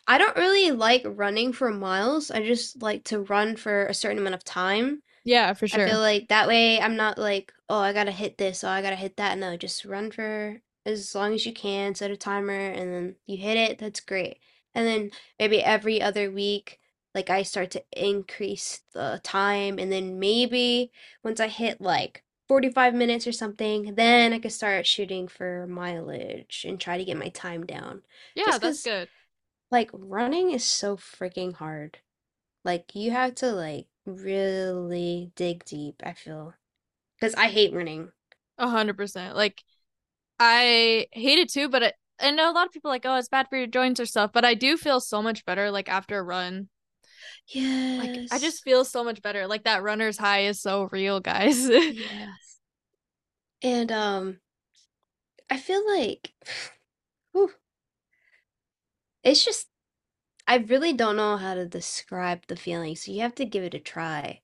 I 0.07 0.17
don't 0.17 0.35
really 0.37 0.71
like 0.71 1.03
running 1.05 1.51
for 1.53 1.71
miles. 1.71 2.29
I 2.31 2.45
just 2.45 2.81
like 2.81 3.03
to 3.05 3.21
run 3.21 3.55
for 3.55 3.85
a 3.87 3.93
certain 3.93 4.19
amount 4.19 4.35
of 4.35 4.43
time. 4.43 5.01
Yeah, 5.23 5.53
for 5.53 5.67
sure. 5.67 5.85
I 5.85 5.89
feel 5.89 5.99
like 5.99 6.27
that 6.29 6.47
way 6.47 6.79
I'm 6.79 6.95
not 6.95 7.17
like, 7.17 7.51
oh, 7.69 7.79
I 7.79 7.93
gotta 7.93 8.11
hit 8.11 8.37
this, 8.37 8.63
oh, 8.63 8.69
I 8.69 8.81
gotta 8.81 8.95
hit 8.95 9.17
that. 9.17 9.37
No, 9.37 9.57
just 9.57 9.85
run 9.85 10.11
for 10.11 10.59
as 10.85 11.15
long 11.15 11.33
as 11.33 11.45
you 11.45 11.53
can, 11.53 11.95
set 11.95 12.11
a 12.11 12.17
timer, 12.17 12.53
and 12.53 12.93
then 12.93 13.15
you 13.25 13.37
hit 13.37 13.57
it, 13.57 13.79
that's 13.79 13.99
great. 13.99 14.39
And 14.73 14.87
then 14.87 15.11
maybe 15.39 15.63
every 15.63 16.01
other 16.01 16.29
week, 16.31 16.79
like 17.13 17.29
I 17.29 17.43
start 17.43 17.71
to 17.71 17.83
increase 17.93 18.81
the 18.93 19.19
time, 19.23 19.79
and 19.79 19.91
then 19.91 20.19
maybe 20.19 20.91
once 21.23 21.39
I 21.39 21.47
hit 21.47 21.81
like 21.81 22.23
45 22.47 22.93
minutes 22.93 23.25
or 23.27 23.31
something, 23.31 23.95
then 23.95 24.33
I 24.33 24.39
could 24.39 24.51
start 24.53 24.85
shooting 24.85 25.27
for 25.27 25.65
mileage 25.67 26.65
and 26.67 26.79
try 26.79 26.97
to 26.97 27.05
get 27.05 27.17
my 27.17 27.29
time 27.29 27.65
down. 27.65 28.03
Yeah, 28.35 28.45
Just 28.45 28.61
that's 28.61 28.83
good. 28.83 29.09
like 29.71 29.89
running 29.93 30.51
is 30.51 30.63
so 30.63 30.97
freaking 30.97 31.53
hard. 31.53 31.99
Like 32.65 32.95
you 32.95 33.11
have 33.11 33.35
to 33.35 33.51
like 33.53 33.87
really 34.05 35.31
dig 35.35 35.65
deep, 35.65 36.01
I 36.05 36.13
feel. 36.13 36.55
Because 37.19 37.35
I 37.35 37.47
hate 37.49 37.73
running. 37.73 38.11
A 38.57 38.69
hundred 38.69 38.97
percent. 38.97 39.35
Like 39.35 39.63
I 40.39 41.07
hate 41.11 41.39
it 41.39 41.49
too, 41.51 41.69
but 41.69 41.83
it, 41.83 41.95
I 42.19 42.31
know 42.31 42.49
a 42.49 42.53
lot 42.53 42.65
of 42.67 42.73
people 42.73 42.91
like, 42.91 43.05
oh, 43.05 43.15
it's 43.15 43.29
bad 43.29 43.47
for 43.49 43.57
your 43.57 43.67
joints 43.67 43.99
or 43.99 44.05
stuff, 44.05 44.31
but 44.33 44.45
I 44.45 44.53
do 44.53 44.77
feel 44.77 44.99
so 44.99 45.21
much 45.21 45.45
better 45.45 45.71
like 45.71 45.89
after 45.89 46.19
a 46.19 46.23
run. 46.23 46.69
Yeah. 47.47 47.99
Like 48.03 48.21
I 48.31 48.39
just 48.39 48.63
feel 48.63 48.85
so 48.85 49.03
much 49.03 49.21
better. 49.21 49.47
Like 49.47 49.63
that 49.63 49.83
runner's 49.83 50.17
high 50.17 50.41
is 50.45 50.61
so 50.61 50.89
real, 50.91 51.19
guys. 51.19 51.67
Yes. 51.69 52.59
And 53.61 53.91
um 53.91 54.39
I 55.49 55.57
feel 55.57 55.83
like 55.87 56.33
whew, 57.31 57.51
it's 59.23 59.43
just 59.43 59.67
I 60.47 60.57
really 60.57 60.93
don't 60.93 61.15
know 61.17 61.37
how 61.37 61.55
to 61.55 61.67
describe 61.67 62.43
the 62.47 62.55
feeling, 62.55 62.95
so 62.95 63.11
you 63.11 63.21
have 63.21 63.35
to 63.35 63.45
give 63.45 63.63
it 63.63 63.73
a 63.73 63.79
try. 63.79 64.41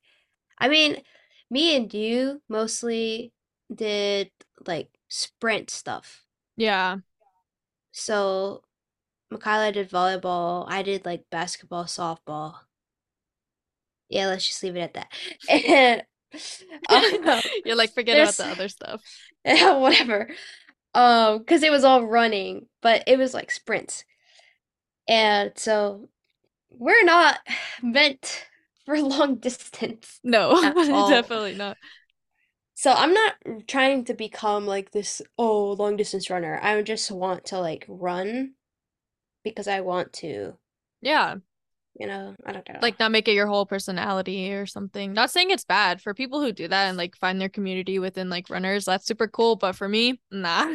I 0.60 0.70
mean, 0.70 1.04
me 1.50 1.76
and 1.76 1.94
you 1.94 2.42
mostly 2.50 3.34
did 3.74 4.32
like 4.68 4.90
sprint 5.12 5.70
stuff. 5.70 6.24
Yeah. 6.56 6.98
So 7.92 8.64
Mikyla 9.32 9.74
did 9.74 9.90
volleyball, 9.90 10.66
I 10.68 10.82
did 10.82 11.06
like 11.06 11.26
basketball, 11.30 11.84
softball. 11.84 12.56
Yeah, 14.10 14.28
let's 14.28 14.48
just 14.48 14.64
leave 14.64 14.76
it 14.76 14.80
at 14.82 14.94
that. 14.96 15.12
And 16.90 17.28
um, 17.28 17.42
You're 17.66 17.76
like, 17.76 17.94
forget 17.94 18.18
about 18.18 18.36
the 18.36 18.48
other 18.48 18.70
stuff. 18.70 19.02
Yeah, 19.44 19.78
whatever. 19.78 20.30
Um, 20.94 21.40
because 21.40 21.64
it 21.64 21.72
was 21.72 21.84
all 21.84 22.06
running, 22.06 22.68
but 22.82 23.04
it 23.08 23.18
was 23.18 23.34
like 23.34 23.50
sprints. 23.50 24.06
And 25.10 25.52
so 25.56 26.10
we're 26.70 27.04
not 27.04 27.40
meant 27.82 28.46
for 28.86 29.02
long 29.02 29.36
distance 29.36 30.20
No, 30.24 30.62
definitely 30.62 31.56
not. 31.56 31.76
So 32.82 32.92
I'm 32.92 33.14
not 33.14 33.36
trying 33.68 34.06
to 34.06 34.16
become 34.16 34.66
like 34.66 34.90
this, 34.90 35.22
oh, 35.38 35.74
long 35.74 35.98
distance 35.98 36.32
runner. 36.32 36.60
I 36.64 36.82
just 36.82 37.12
want 37.12 37.46
to 37.46 37.60
like 37.60 37.86
run 37.88 38.54
because 39.44 39.68
I 39.68 39.82
want 39.82 40.14
to, 40.14 40.56
Yeah. 41.04 41.36
you 42.00 42.08
know, 42.08 42.36
I 42.44 42.54
don't 42.54 42.68
know. 42.68 42.80
like 42.82 42.98
not 42.98 43.12
make 43.12 43.28
it 43.28 43.34
your 43.34 43.46
whole 43.46 43.68
personality 43.68 44.52
or 44.52 44.66
something. 44.66 45.14
Not 45.14 45.30
saying 45.30 45.52
it's 45.52 45.64
bad 45.64 46.02
for 46.02 46.16
people 46.16 46.42
who 46.42 46.52
do 46.52 46.68
that 46.68 46.88
and 46.88 46.98
like 46.98 47.16
find 47.18 47.40
their 47.40 47.50
community 47.50 48.00
within 48.00 48.32
like 48.32 48.50
runners. 48.50 48.86
That's 48.86 49.06
super 49.06 49.28
cool, 49.28 49.58
but 49.58 49.76
for 49.76 49.88
me, 49.88 50.20
nah. 50.32 50.74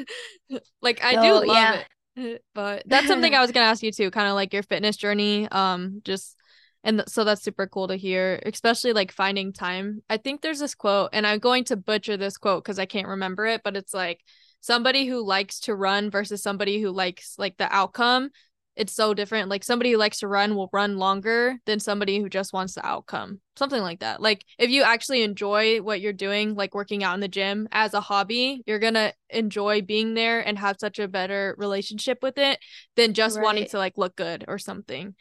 Like 0.80 1.02
I 1.02 1.14
do 1.14 1.44
love 1.44 1.46
yeah. 1.48 1.82
it. 2.16 2.42
But 2.54 2.84
that's 2.86 3.08
something 3.08 3.34
I 3.34 3.40
was 3.40 3.50
gonna 3.50 3.66
ask 3.66 3.82
you 3.82 3.90
too, 3.90 4.12
kind 4.12 4.28
of 4.28 4.34
like 4.34 4.52
your 4.52 4.62
fitness 4.62 4.96
journey. 4.96 5.48
Um, 5.50 6.02
just 6.04 6.36
and 6.84 6.98
th- 6.98 7.08
so 7.08 7.24
that's 7.24 7.42
super 7.42 7.66
cool 7.66 7.88
to 7.88 7.96
hear, 7.96 8.40
especially 8.44 8.92
like 8.92 9.12
finding 9.12 9.52
time. 9.52 10.02
I 10.08 10.16
think 10.16 10.40
there's 10.40 10.60
this 10.60 10.74
quote, 10.74 11.10
and 11.12 11.26
I'm 11.26 11.38
going 11.38 11.64
to 11.64 11.76
butcher 11.76 12.16
this 12.16 12.36
quote 12.36 12.64
because 12.64 12.78
I 12.78 12.86
can't 12.86 13.08
remember 13.08 13.46
it, 13.46 13.62
but 13.64 13.76
it's 13.76 13.94
like 13.94 14.20
somebody 14.60 15.06
who 15.06 15.24
likes 15.24 15.60
to 15.60 15.74
run 15.74 16.10
versus 16.10 16.42
somebody 16.42 16.80
who 16.80 16.90
likes 16.90 17.34
like 17.38 17.56
the 17.56 17.72
outcome 17.74 18.30
it's 18.76 18.92
so 18.92 19.14
different. 19.14 19.48
Like 19.48 19.64
somebody 19.64 19.90
who 19.90 19.96
likes 19.96 20.18
to 20.18 20.28
run 20.28 20.54
will 20.54 20.68
run 20.72 20.98
longer 20.98 21.56
than 21.64 21.80
somebody 21.80 22.20
who 22.20 22.28
just 22.28 22.52
wants 22.52 22.74
the 22.74 22.86
outcome. 22.86 23.40
Something 23.56 23.80
like 23.80 24.00
that. 24.00 24.20
Like 24.20 24.44
if 24.58 24.68
you 24.68 24.82
actually 24.82 25.22
enjoy 25.22 25.80
what 25.80 26.02
you're 26.02 26.12
doing, 26.12 26.54
like 26.54 26.74
working 26.74 27.02
out 27.02 27.14
in 27.14 27.20
the 27.20 27.28
gym 27.28 27.68
as 27.72 27.94
a 27.94 28.02
hobby, 28.02 28.62
you're 28.66 28.78
gonna 28.78 29.14
enjoy 29.30 29.80
being 29.80 30.12
there 30.12 30.46
and 30.46 30.58
have 30.58 30.76
such 30.78 30.98
a 30.98 31.08
better 31.08 31.54
relationship 31.58 32.18
with 32.22 32.36
it 32.36 32.58
than 32.96 33.14
just 33.14 33.40
wanting 33.40 33.66
to 33.68 33.78
like 33.78 33.96
look 33.96 34.14
good 34.14 34.44
or 34.46 34.58
something. 34.58 35.14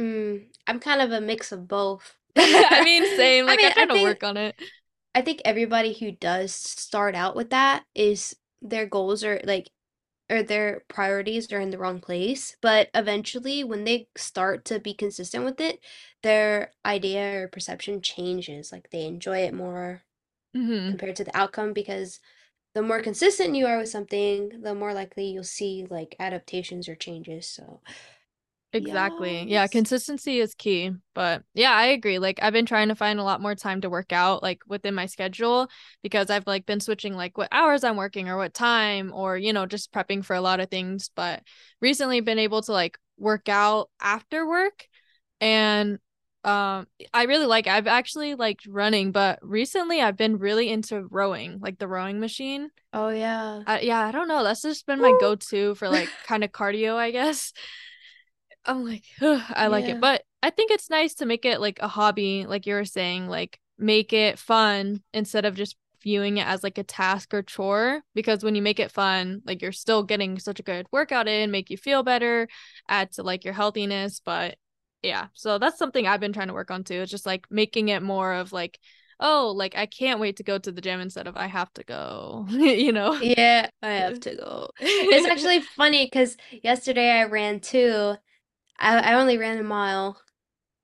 Mm, 0.00 0.48
I'm 0.66 0.80
kind 0.80 1.02
of 1.02 1.12
a 1.12 1.20
mix 1.20 1.52
of 1.52 1.68
both. 1.68 2.16
I 2.70 2.80
mean, 2.80 3.06
same. 3.06 3.46
Like 3.46 3.62
I 3.64 3.68
mean, 3.68 3.70
try 3.70 3.84
I 3.84 3.86
to 3.86 3.96
work 3.96 4.22
on 4.22 4.36
it. 4.36 4.56
I 5.14 5.22
think 5.22 5.40
everybody 5.44 5.92
who 5.94 6.12
does 6.12 6.54
start 6.54 7.14
out 7.14 7.36
with 7.36 7.50
that 7.50 7.84
is 7.94 8.36
their 8.62 8.86
goals 8.86 9.24
are 9.24 9.40
like 9.44 9.70
or 10.30 10.42
their 10.42 10.84
priorities 10.88 11.52
are 11.52 11.60
in 11.60 11.70
the 11.70 11.78
wrong 11.78 12.00
place. 12.00 12.56
But 12.62 12.90
eventually, 12.94 13.64
when 13.64 13.84
they 13.84 14.08
start 14.16 14.64
to 14.66 14.80
be 14.80 14.94
consistent 14.94 15.44
with 15.44 15.60
it, 15.60 15.80
their 16.22 16.72
idea 16.86 17.42
or 17.44 17.48
perception 17.48 18.02
changes. 18.02 18.72
Like 18.72 18.90
they 18.90 19.06
enjoy 19.06 19.38
it 19.40 19.54
more 19.54 20.02
hmm 20.54 20.90
compared 20.90 21.16
to 21.16 21.24
the 21.24 21.36
outcome 21.36 21.72
because 21.72 22.20
the 22.74 22.82
more 22.82 23.02
consistent 23.02 23.56
you 23.56 23.66
are 23.66 23.78
with 23.78 23.88
something, 23.90 24.62
the 24.62 24.74
more 24.74 24.94
likely 24.94 25.26
you'll 25.28 25.44
see 25.44 25.86
like 25.90 26.16
adaptations 26.20 26.88
or 26.88 26.96
changes. 26.96 27.46
So, 27.48 27.80
Exactly. 28.72 29.46
Yeah, 29.48 29.66
consistency 29.66 30.38
is 30.38 30.54
key. 30.54 30.92
But 31.14 31.42
yeah, 31.54 31.72
I 31.72 31.86
agree. 31.86 32.18
Like 32.18 32.38
I've 32.42 32.52
been 32.52 32.66
trying 32.66 32.88
to 32.88 32.94
find 32.94 33.18
a 33.18 33.24
lot 33.24 33.40
more 33.40 33.54
time 33.54 33.80
to 33.80 33.90
work 33.90 34.12
out 34.12 34.42
like 34.42 34.62
within 34.66 34.94
my 34.94 35.06
schedule 35.06 35.68
because 36.02 36.30
I've 36.30 36.46
like 36.46 36.66
been 36.66 36.80
switching 36.80 37.14
like 37.14 37.36
what 37.36 37.48
hours 37.50 37.82
I'm 37.82 37.96
working 37.96 38.28
or 38.28 38.36
what 38.36 38.54
time 38.54 39.12
or 39.12 39.36
you 39.36 39.52
know, 39.52 39.66
just 39.66 39.92
prepping 39.92 40.24
for 40.24 40.36
a 40.36 40.40
lot 40.40 40.60
of 40.60 40.70
things, 40.70 41.10
but 41.14 41.42
recently 41.80 42.20
been 42.20 42.38
able 42.38 42.62
to 42.62 42.72
like 42.72 42.98
work 43.18 43.48
out 43.48 43.90
after 44.00 44.48
work 44.48 44.86
and 45.40 45.98
um 46.44 46.86
I 47.12 47.24
really 47.24 47.46
like 47.46 47.66
I've 47.66 47.86
actually 47.86 48.34
liked 48.34 48.66
running, 48.66 49.12
but 49.12 49.40
recently 49.42 50.00
I've 50.00 50.16
been 50.16 50.38
really 50.38 50.70
into 50.70 51.06
rowing, 51.10 51.58
like 51.60 51.78
the 51.78 51.88
rowing 51.88 52.20
machine. 52.20 52.70
Oh, 52.92 53.08
yeah. 53.08 53.62
I, 53.66 53.80
yeah, 53.80 54.00
I 54.00 54.10
don't 54.10 54.26
know. 54.26 54.42
That's 54.42 54.62
just 54.62 54.86
been 54.86 55.00
my 55.00 55.12
go-to 55.12 55.74
for 55.76 55.88
like 55.88 56.08
kind 56.26 56.42
of 56.42 56.50
cardio, 56.50 56.96
I 56.96 57.10
guess. 57.10 57.52
I'm 58.64 58.84
like, 58.84 59.04
"Ugh, 59.20 59.42
I 59.54 59.66
like 59.68 59.88
it. 59.88 60.00
But 60.00 60.22
I 60.42 60.50
think 60.50 60.70
it's 60.70 60.90
nice 60.90 61.14
to 61.16 61.26
make 61.26 61.44
it 61.44 61.60
like 61.60 61.78
a 61.80 61.88
hobby, 61.88 62.46
like 62.46 62.66
you 62.66 62.74
were 62.74 62.84
saying, 62.84 63.28
like 63.28 63.58
make 63.78 64.12
it 64.12 64.38
fun 64.38 65.02
instead 65.12 65.44
of 65.44 65.54
just 65.54 65.76
viewing 66.02 66.38
it 66.38 66.46
as 66.46 66.62
like 66.62 66.78
a 66.78 66.82
task 66.84 67.34
or 67.34 67.42
chore. 67.42 68.02
Because 68.14 68.42
when 68.42 68.54
you 68.54 68.62
make 68.62 68.80
it 68.80 68.90
fun, 68.90 69.42
like 69.44 69.62
you're 69.62 69.72
still 69.72 70.02
getting 70.02 70.38
such 70.38 70.60
a 70.60 70.62
good 70.64 70.86
workout 70.92 71.28
in, 71.28 71.50
make 71.50 71.70
you 71.70 71.76
feel 71.76 72.02
better, 72.02 72.48
add 72.88 73.12
to 73.12 73.22
like 73.22 73.44
your 73.44 73.54
healthiness. 73.54 74.20
But 74.24 74.56
yeah, 75.02 75.28
so 75.34 75.58
that's 75.58 75.78
something 75.78 76.06
I've 76.06 76.20
been 76.20 76.32
trying 76.32 76.48
to 76.48 76.54
work 76.54 76.70
on 76.70 76.84
too. 76.84 77.00
It's 77.00 77.10
just 77.10 77.26
like 77.26 77.46
making 77.50 77.88
it 77.88 78.02
more 78.02 78.34
of 78.34 78.52
like, 78.52 78.78
oh, 79.18 79.52
like 79.56 79.76
I 79.76 79.86
can't 79.86 80.20
wait 80.20 80.36
to 80.36 80.42
go 80.42 80.58
to 80.58 80.72
the 80.72 80.80
gym 80.80 81.00
instead 81.00 81.26
of 81.26 81.36
I 81.36 81.46
have 81.46 81.72
to 81.74 81.84
go, 81.84 82.46
you 82.50 82.92
know? 82.92 83.18
Yeah, 83.22 83.68
I 83.82 83.90
have 83.90 84.20
to 84.20 84.36
go. 84.36 84.70
It's 84.80 85.26
actually 85.26 85.60
funny 85.60 86.06
because 86.06 86.36
yesterday 86.62 87.10
I 87.10 87.24
ran 87.24 87.60
too. 87.60 88.14
I, 88.80 88.98
I 88.98 89.14
only 89.14 89.38
ran 89.38 89.58
a 89.58 89.62
mile, 89.62 90.20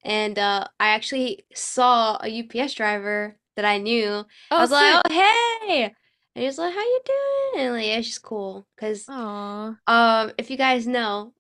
and 0.04 0.38
uh, 0.38 0.68
I 0.80 0.88
actually 0.90 1.46
saw 1.54 2.18
a 2.22 2.28
UPS 2.28 2.74
driver 2.74 3.38
that 3.56 3.64
I 3.64 3.78
knew. 3.78 4.24
I 4.56 4.60
Oh, 4.60 4.64
was 4.64 4.70
like, 4.72 5.00
sick. 5.00 5.02
"Oh, 5.06 5.14
hey!" 5.14 5.84
And 5.86 5.94
he 6.42 6.46
was 6.46 6.58
like, 6.58 6.74
"How 6.74 6.80
you 6.80 7.00
doing?" 7.06 7.66
And 7.66 7.74
like, 7.76 7.86
yeah, 7.86 8.00
she's 8.02 8.18
cool. 8.18 8.66
Cause 8.78 9.10
Aw. 9.16 9.76
um, 9.86 10.32
if 10.38 10.50
you 10.50 10.56
guys 10.56 10.86
know 10.86 11.34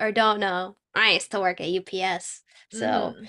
or 0.00 0.12
don't 0.12 0.40
know, 0.40 0.76
I 0.94 1.12
used 1.12 1.30
to 1.32 1.40
work 1.40 1.60
at 1.60 1.68
UPS, 1.68 2.42
so 2.70 3.16
Mm-hmm. 3.16 3.24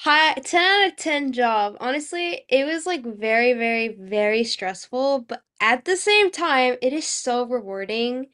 Hi, 0.00 0.34
10 0.34 0.62
out 0.64 0.88
of 0.92 0.96
10 0.96 1.32
job. 1.32 1.76
Honestly, 1.80 2.44
it 2.48 2.64
was 2.64 2.86
like 2.86 3.04
very, 3.04 3.52
very, 3.52 3.88
very 3.88 4.44
stressful, 4.44 5.20
but 5.28 5.44
at 5.60 5.84
the 5.84 5.96
same 5.96 6.30
time, 6.30 6.76
it 6.82 6.92
is 6.92 7.06
so 7.06 7.44
rewarding. 7.46 8.28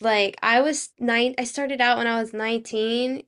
Like 0.00 0.38
I 0.42 0.60
was 0.60 0.90
nine, 0.98 1.34
I 1.38 1.44
started 1.44 1.80
out 1.80 1.98
when 1.98 2.06
I 2.06 2.20
was 2.20 2.32
19 2.32 3.24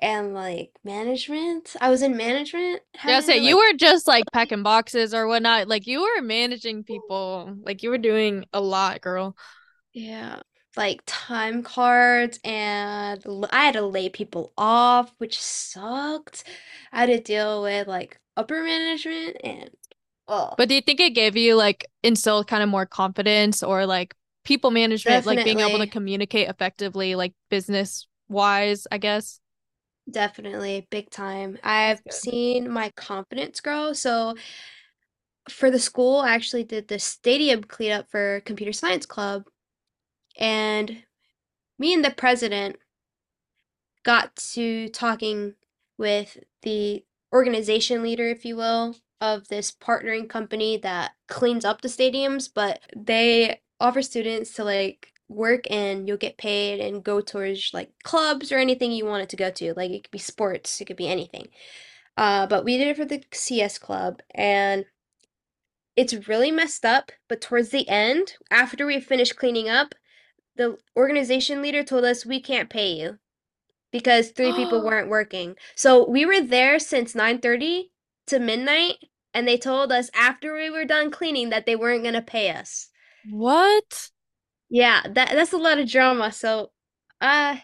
and 0.00 0.34
like 0.34 0.72
management. 0.84 1.76
I 1.80 1.90
was 1.90 2.02
in 2.02 2.16
management 2.16 2.82
Yeah, 3.04 3.18
having 3.18 3.20
say 3.20 3.36
to 3.36 3.38
you 3.38 3.56
like 3.56 3.58
were 3.58 3.72
just 3.76 4.06
like 4.06 4.30
packing 4.32 4.62
boxes 4.62 5.12
or 5.12 5.26
whatnot. 5.26 5.66
Like 5.68 5.86
you 5.86 6.02
were 6.02 6.22
managing 6.22 6.84
people. 6.84 7.56
Like 7.62 7.82
you 7.82 7.90
were 7.90 7.98
doing 7.98 8.44
a 8.52 8.60
lot, 8.60 9.00
girl. 9.00 9.36
Yeah, 9.92 10.40
like 10.76 11.02
time 11.06 11.62
cards, 11.62 12.38
and 12.44 13.24
l- 13.26 13.48
I 13.52 13.64
had 13.66 13.74
to 13.74 13.82
lay 13.82 14.08
people 14.08 14.52
off, 14.56 15.14
which 15.18 15.38
sucked. 15.40 16.44
I 16.92 17.00
had 17.00 17.06
to 17.06 17.20
deal 17.20 17.62
with 17.62 17.88
like 17.88 18.18
upper 18.36 18.62
management 18.62 19.36
and 19.44 19.70
oh, 20.28 20.56
But 20.56 20.68
do 20.68 20.74
you 20.74 20.80
think 20.82 21.00
it 21.00 21.14
gave 21.14 21.36
you 21.36 21.56
like 21.56 21.86
instilled 22.02 22.46
kind 22.46 22.62
of 22.62 22.68
more 22.68 22.86
confidence 22.86 23.62
or 23.62 23.86
like 23.86 24.14
people 24.44 24.70
management, 24.70 25.26
like 25.26 25.44
being 25.44 25.60
able 25.60 25.78
to 25.78 25.86
communicate 25.86 26.48
effectively, 26.48 27.14
like 27.14 27.32
business 27.50 28.06
wise, 28.28 28.86
I 28.90 28.98
guess? 28.98 29.40
definitely 30.10 30.86
big 30.90 31.10
time. 31.10 31.58
I've 31.62 32.02
seen 32.10 32.70
my 32.70 32.90
confidence 32.96 33.60
grow. 33.60 33.92
So 33.92 34.34
for 35.48 35.70
the 35.70 35.78
school, 35.78 36.18
I 36.20 36.34
actually 36.34 36.64
did 36.64 36.88
the 36.88 36.98
stadium 36.98 37.62
cleanup 37.64 38.10
for 38.10 38.40
Computer 38.44 38.72
Science 38.72 39.06
Club, 39.06 39.44
and 40.38 41.02
me 41.78 41.94
and 41.94 42.04
the 42.04 42.10
president 42.10 42.76
got 44.04 44.34
to 44.36 44.88
talking 44.88 45.54
with 45.98 46.38
the 46.62 47.04
organization 47.32 48.02
leader, 48.02 48.28
if 48.28 48.44
you 48.44 48.56
will, 48.56 48.96
of 49.20 49.48
this 49.48 49.72
partnering 49.72 50.28
company 50.28 50.76
that 50.78 51.12
cleans 51.28 51.64
up 51.64 51.80
the 51.80 51.88
stadiums, 51.88 52.48
but 52.52 52.80
they 52.96 53.60
offer 53.82 54.00
students 54.00 54.54
to 54.54 54.64
like 54.64 55.12
work 55.28 55.64
and 55.70 56.06
you'll 56.06 56.16
get 56.16 56.38
paid 56.38 56.80
and 56.80 57.04
go 57.04 57.20
towards 57.20 57.70
like 57.74 57.90
clubs 58.04 58.52
or 58.52 58.58
anything 58.58 58.92
you 58.92 59.04
want 59.04 59.24
it 59.24 59.28
to 59.30 59.36
go 59.36 59.50
to. 59.50 59.74
Like 59.74 59.90
it 59.90 60.04
could 60.04 60.10
be 60.12 60.18
sports, 60.18 60.80
it 60.80 60.84
could 60.86 60.96
be 60.96 61.08
anything. 61.08 61.48
Uh, 62.16 62.46
but 62.46 62.64
we 62.64 62.78
did 62.78 62.88
it 62.88 62.96
for 62.96 63.04
the 63.04 63.22
CS 63.32 63.78
club 63.78 64.20
and 64.34 64.84
it's 65.96 66.28
really 66.28 66.50
messed 66.50 66.84
up, 66.84 67.12
but 67.28 67.40
towards 67.40 67.70
the 67.70 67.88
end, 67.88 68.34
after 68.50 68.86
we 68.86 69.00
finished 69.00 69.36
cleaning 69.36 69.68
up, 69.68 69.94
the 70.56 70.78
organization 70.96 71.60
leader 71.60 71.82
told 71.82 72.04
us 72.04 72.24
we 72.24 72.40
can't 72.40 72.70
pay 72.70 72.92
you 72.92 73.18
because 73.90 74.30
three 74.30 74.52
people 74.52 74.82
weren't 74.84 75.08
working. 75.08 75.56
So 75.74 76.08
we 76.08 76.24
were 76.24 76.40
there 76.40 76.78
since 76.78 77.14
9:30 77.14 77.90
to 78.28 78.38
midnight 78.38 78.96
and 79.34 79.48
they 79.48 79.58
told 79.58 79.90
us 79.90 80.10
after 80.14 80.54
we 80.54 80.70
were 80.70 80.84
done 80.84 81.10
cleaning 81.10 81.50
that 81.50 81.66
they 81.66 81.76
weren't 81.76 82.02
going 82.02 82.14
to 82.14 82.22
pay 82.22 82.50
us. 82.50 82.88
What? 83.30 84.10
Yeah, 84.70 85.02
that 85.02 85.30
that's 85.32 85.52
a 85.52 85.58
lot 85.58 85.78
of 85.78 85.88
drama. 85.88 86.32
So 86.32 86.70
uh 87.20 87.56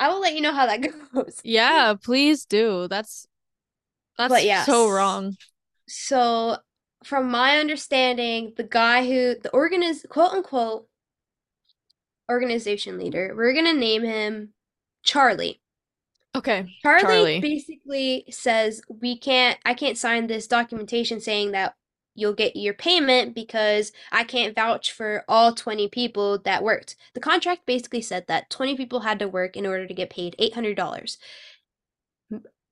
I 0.00 0.08
will 0.08 0.20
let 0.20 0.34
you 0.34 0.40
know 0.40 0.52
how 0.52 0.66
that 0.66 0.80
goes. 1.14 1.40
Yeah, 1.44 1.94
please 2.02 2.44
do. 2.44 2.88
That's 2.88 3.26
that's 4.18 4.32
But 4.32 4.64
so 4.64 4.90
wrong. 4.90 5.36
So 5.88 6.58
from 7.04 7.30
my 7.30 7.58
understanding, 7.58 8.54
the 8.56 8.64
guy 8.64 9.06
who 9.06 9.34
the 9.40 9.50
organiz 9.50 10.08
quote 10.08 10.32
unquote 10.32 10.86
organization 12.30 12.98
leader, 12.98 13.34
we're 13.36 13.52
going 13.52 13.66
to 13.66 13.78
name 13.78 14.02
him 14.02 14.54
Charlie. 15.02 15.60
Okay, 16.36 16.66
Charlie 16.82 17.02
Charlie. 17.02 17.40
basically 17.40 18.24
says 18.30 18.82
we 18.88 19.16
can't 19.16 19.58
I 19.64 19.74
can't 19.74 19.96
sign 19.98 20.26
this 20.26 20.48
documentation 20.48 21.20
saying 21.20 21.52
that 21.52 21.74
you'll 22.14 22.32
get 22.32 22.56
your 22.56 22.74
payment 22.74 23.34
because 23.34 23.92
I 24.12 24.24
can't 24.24 24.54
vouch 24.54 24.92
for 24.92 25.24
all 25.28 25.52
20 25.54 25.88
people 25.88 26.38
that 26.38 26.62
worked. 26.62 26.96
The 27.14 27.20
contract 27.20 27.66
basically 27.66 28.02
said 28.02 28.26
that 28.28 28.50
20 28.50 28.76
people 28.76 29.00
had 29.00 29.18
to 29.18 29.28
work 29.28 29.56
in 29.56 29.66
order 29.66 29.86
to 29.86 29.94
get 29.94 30.10
paid 30.10 30.36
$800. 30.40 31.16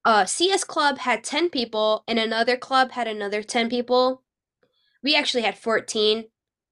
Uh 0.04 0.24
CS 0.24 0.64
Club 0.64 0.98
had 0.98 1.22
10 1.22 1.50
people 1.50 2.02
and 2.08 2.18
another 2.18 2.56
club 2.56 2.92
had 2.92 3.06
another 3.06 3.42
10 3.42 3.68
people. 3.68 4.22
We 5.02 5.14
actually 5.14 5.42
had 5.42 5.58
14. 5.58 6.24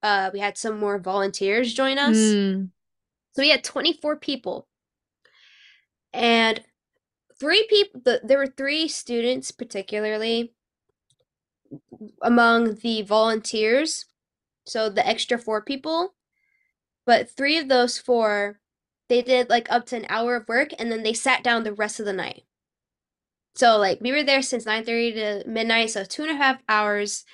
Uh 0.03 0.31
we 0.33 0.41
had 0.41 0.59
some 0.59 0.79
more 0.79 0.99
volunteers 0.99 1.73
join 1.73 1.99
us. 1.99 2.17
Hmm. 2.17 2.65
So 3.33 3.43
we 3.43 3.51
had 3.51 3.63
24 3.63 4.17
people. 4.17 4.67
And 6.13 6.63
three 7.39 7.67
people 7.71 8.01
the, 8.05 8.21
there 8.25 8.39
were 8.39 8.47
three 8.49 8.89
students 8.89 9.53
particularly 9.53 10.53
among 12.23 12.77
the 12.77 13.03
volunteers, 13.03 14.07
so 14.65 14.89
the 14.89 15.07
extra 15.07 15.39
four 15.39 15.63
people, 15.63 16.15
but 17.07 17.31
three 17.31 17.59
of 17.59 17.69
those 17.69 17.99
four, 17.99 18.61
they 19.09 19.23
did 19.23 19.51
like 19.51 19.71
up 19.71 19.87
to 19.87 19.97
an 19.97 20.07
hour 20.09 20.37
of 20.37 20.49
work 20.49 20.71
and 20.79 20.91
then 20.91 21.03
they 21.03 21.13
sat 21.13 21.43
down 21.43 21.65
the 21.65 21.73
rest 21.73 21.99
of 21.99 22.07
the 22.07 22.13
night. 22.13 22.45
So 23.57 23.79
like 23.79 24.01
we 24.01 24.13
were 24.13 24.23
there 24.23 24.43
since 24.43 24.65
9:30 24.65 25.15
to 25.15 25.49
midnight, 25.49 25.91
so 25.91 26.05
two 26.05 26.23
and 26.23 26.31
a 26.31 26.37
half 26.37 26.63
hours, 26.69 27.25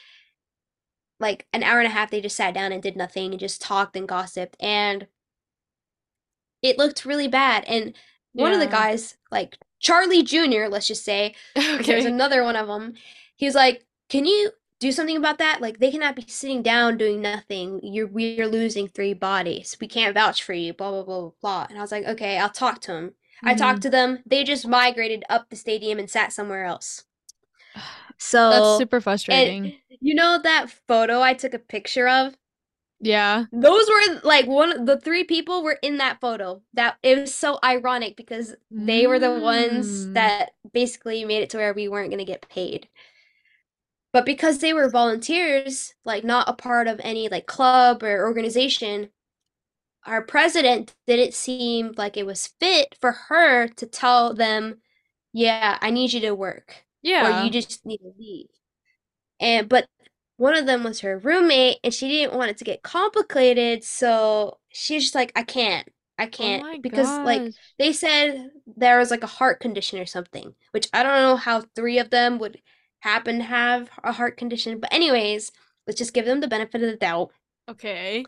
like 1.20 1.46
an 1.52 1.62
hour 1.62 1.78
and 1.78 1.86
a 1.86 1.90
half 1.90 2.10
they 2.10 2.20
just 2.20 2.36
sat 2.36 2.54
down 2.54 2.72
and 2.72 2.82
did 2.82 2.96
nothing 2.96 3.32
and 3.32 3.40
just 3.40 3.60
talked 3.60 3.96
and 3.96 4.08
gossiped 4.08 4.56
and 4.60 5.06
it 6.62 6.78
looked 6.78 7.04
really 7.04 7.28
bad. 7.28 7.64
And 7.66 7.94
one 8.32 8.52
of 8.52 8.60
the 8.60 8.66
guys, 8.66 9.16
like 9.30 9.56
Charlie 9.80 10.22
Jr., 10.22 10.66
let's 10.68 10.86
just 10.86 11.04
say, 11.04 11.34
because 11.54 11.86
there's 11.86 12.04
another 12.04 12.44
one 12.44 12.56
of 12.56 12.66
them, 12.66 12.94
he 13.36 13.46
was 13.46 13.54
like, 13.54 13.84
"Can 14.08 14.26
you 14.26 14.52
do 14.80 14.92
something 14.92 15.16
about 15.16 15.38
that? 15.38 15.60
Like 15.60 15.78
they 15.78 15.90
cannot 15.92 16.16
be 16.16 16.24
sitting 16.26 16.62
down 16.62 16.96
doing 16.98 17.20
nothing. 17.22 17.80
You're 17.82 18.06
we're 18.08 18.48
losing 18.48 18.88
three 18.88 19.14
bodies. 19.14 19.76
We 19.80 19.88
can't 19.88 20.14
vouch 20.14 20.42
for 20.42 20.52
you." 20.54 20.72
Blah 20.74 20.90
blah 20.90 21.02
blah 21.04 21.30
blah. 21.40 21.66
And 21.70 21.78
I 21.78 21.82
was 21.82 21.92
like, 21.92 22.04
"Okay, 22.06 22.38
I'll 22.38 22.50
talk 22.50 22.80
to 22.82 22.92
him." 22.94 23.14
I 23.44 23.54
hmm 23.54 23.54
talked 23.54 23.82
to 23.82 23.90
them. 23.90 24.22
They 24.26 24.44
just 24.44 24.66
migrated 24.66 25.24
up 25.28 25.50
the 25.50 25.56
stadium 25.56 25.98
and 26.00 26.10
sat 26.10 26.32
somewhere 26.32 26.64
else. 26.64 27.04
So 28.18 28.40
that's 28.48 28.68
super 28.68 29.00
frustrating. 29.00 29.72
you 30.00 30.14
know 30.14 30.38
that 30.42 30.70
photo 30.88 31.20
I 31.20 31.34
took 31.34 31.54
a 31.54 31.58
picture 31.58 32.08
of? 32.08 32.36
Yeah. 33.00 33.46
Those 33.52 33.86
were 33.88 34.20
like 34.24 34.46
one 34.46 34.84
the 34.84 35.00
three 35.00 35.24
people 35.24 35.62
were 35.62 35.78
in 35.82 35.98
that 35.98 36.20
photo. 36.20 36.62
That 36.74 36.98
it 37.02 37.18
was 37.20 37.34
so 37.34 37.58
ironic 37.64 38.16
because 38.16 38.54
they 38.70 39.06
were 39.06 39.18
the 39.18 39.32
ones 39.32 40.08
Mm. 40.08 40.14
that 40.14 40.50
basically 40.72 41.24
made 41.24 41.42
it 41.42 41.50
to 41.50 41.58
where 41.58 41.72
we 41.72 41.88
weren't 41.88 42.10
going 42.10 42.18
to 42.18 42.24
get 42.24 42.48
paid. 42.48 42.88
But 44.16 44.24
because 44.24 44.58
they 44.60 44.72
were 44.72 44.88
volunteers, 44.88 45.94
like 46.04 46.24
not 46.24 46.48
a 46.48 46.54
part 46.54 46.88
of 46.88 47.00
any 47.04 47.28
like 47.28 47.46
club 47.46 48.02
or 48.02 48.24
organization, 48.26 49.10
our 50.06 50.22
president 50.22 50.94
didn't 51.06 51.34
seem 51.34 51.92
like 51.96 52.16
it 52.16 52.26
was 52.26 52.48
fit 52.60 52.96
for 53.00 53.12
her 53.12 53.68
to 53.68 53.86
tell 53.86 54.34
them, 54.34 54.82
"Yeah, 55.32 55.78
I 55.82 55.90
need 55.90 56.12
you 56.14 56.20
to 56.20 56.34
work," 56.34 56.86
Yeah. 57.02 57.20
or 57.20 57.30
"You 57.30 57.50
just 57.50 57.86
need 57.86 57.98
to 57.98 58.14
leave." 58.18 58.48
And 59.40 59.68
but 59.68 59.88
one 60.36 60.56
of 60.56 60.66
them 60.66 60.84
was 60.84 61.00
her 61.00 61.18
roommate 61.18 61.78
and 61.84 61.94
she 61.94 62.08
didn't 62.08 62.36
want 62.36 62.50
it 62.50 62.58
to 62.58 62.64
get 62.64 62.82
complicated, 62.82 63.84
so 63.84 64.58
she's 64.70 65.04
just 65.04 65.14
like, 65.14 65.32
I 65.36 65.42
can't. 65.42 65.88
I 66.18 66.26
Oh 66.38 66.50
can't 66.50 66.64
my 66.64 66.78
because 66.82 67.20
like 67.22 67.50
they 67.78 67.92
said 67.92 68.50
there 68.66 68.98
was 68.98 69.10
like 69.10 69.22
a 69.24 69.26
heart 69.26 69.60
condition 69.60 69.98
or 69.98 70.06
something, 70.06 70.54
which 70.72 70.88
I 70.94 71.02
don't 71.02 71.12
know 71.22 71.36
how 71.36 71.62
three 71.74 71.98
of 71.98 72.10
them 72.10 72.38
would 72.38 72.60
happen 73.06 73.38
to 73.38 73.44
have 73.44 73.88
a 74.02 74.12
heart 74.12 74.36
condition, 74.36 74.80
but 74.80 74.92
anyways, 74.92 75.52
let's 75.86 75.98
just 75.98 76.12
give 76.12 76.26
them 76.26 76.40
the 76.40 76.48
benefit 76.48 76.82
of 76.82 76.90
the 76.90 76.96
doubt. 76.96 77.30
Okay. 77.68 78.24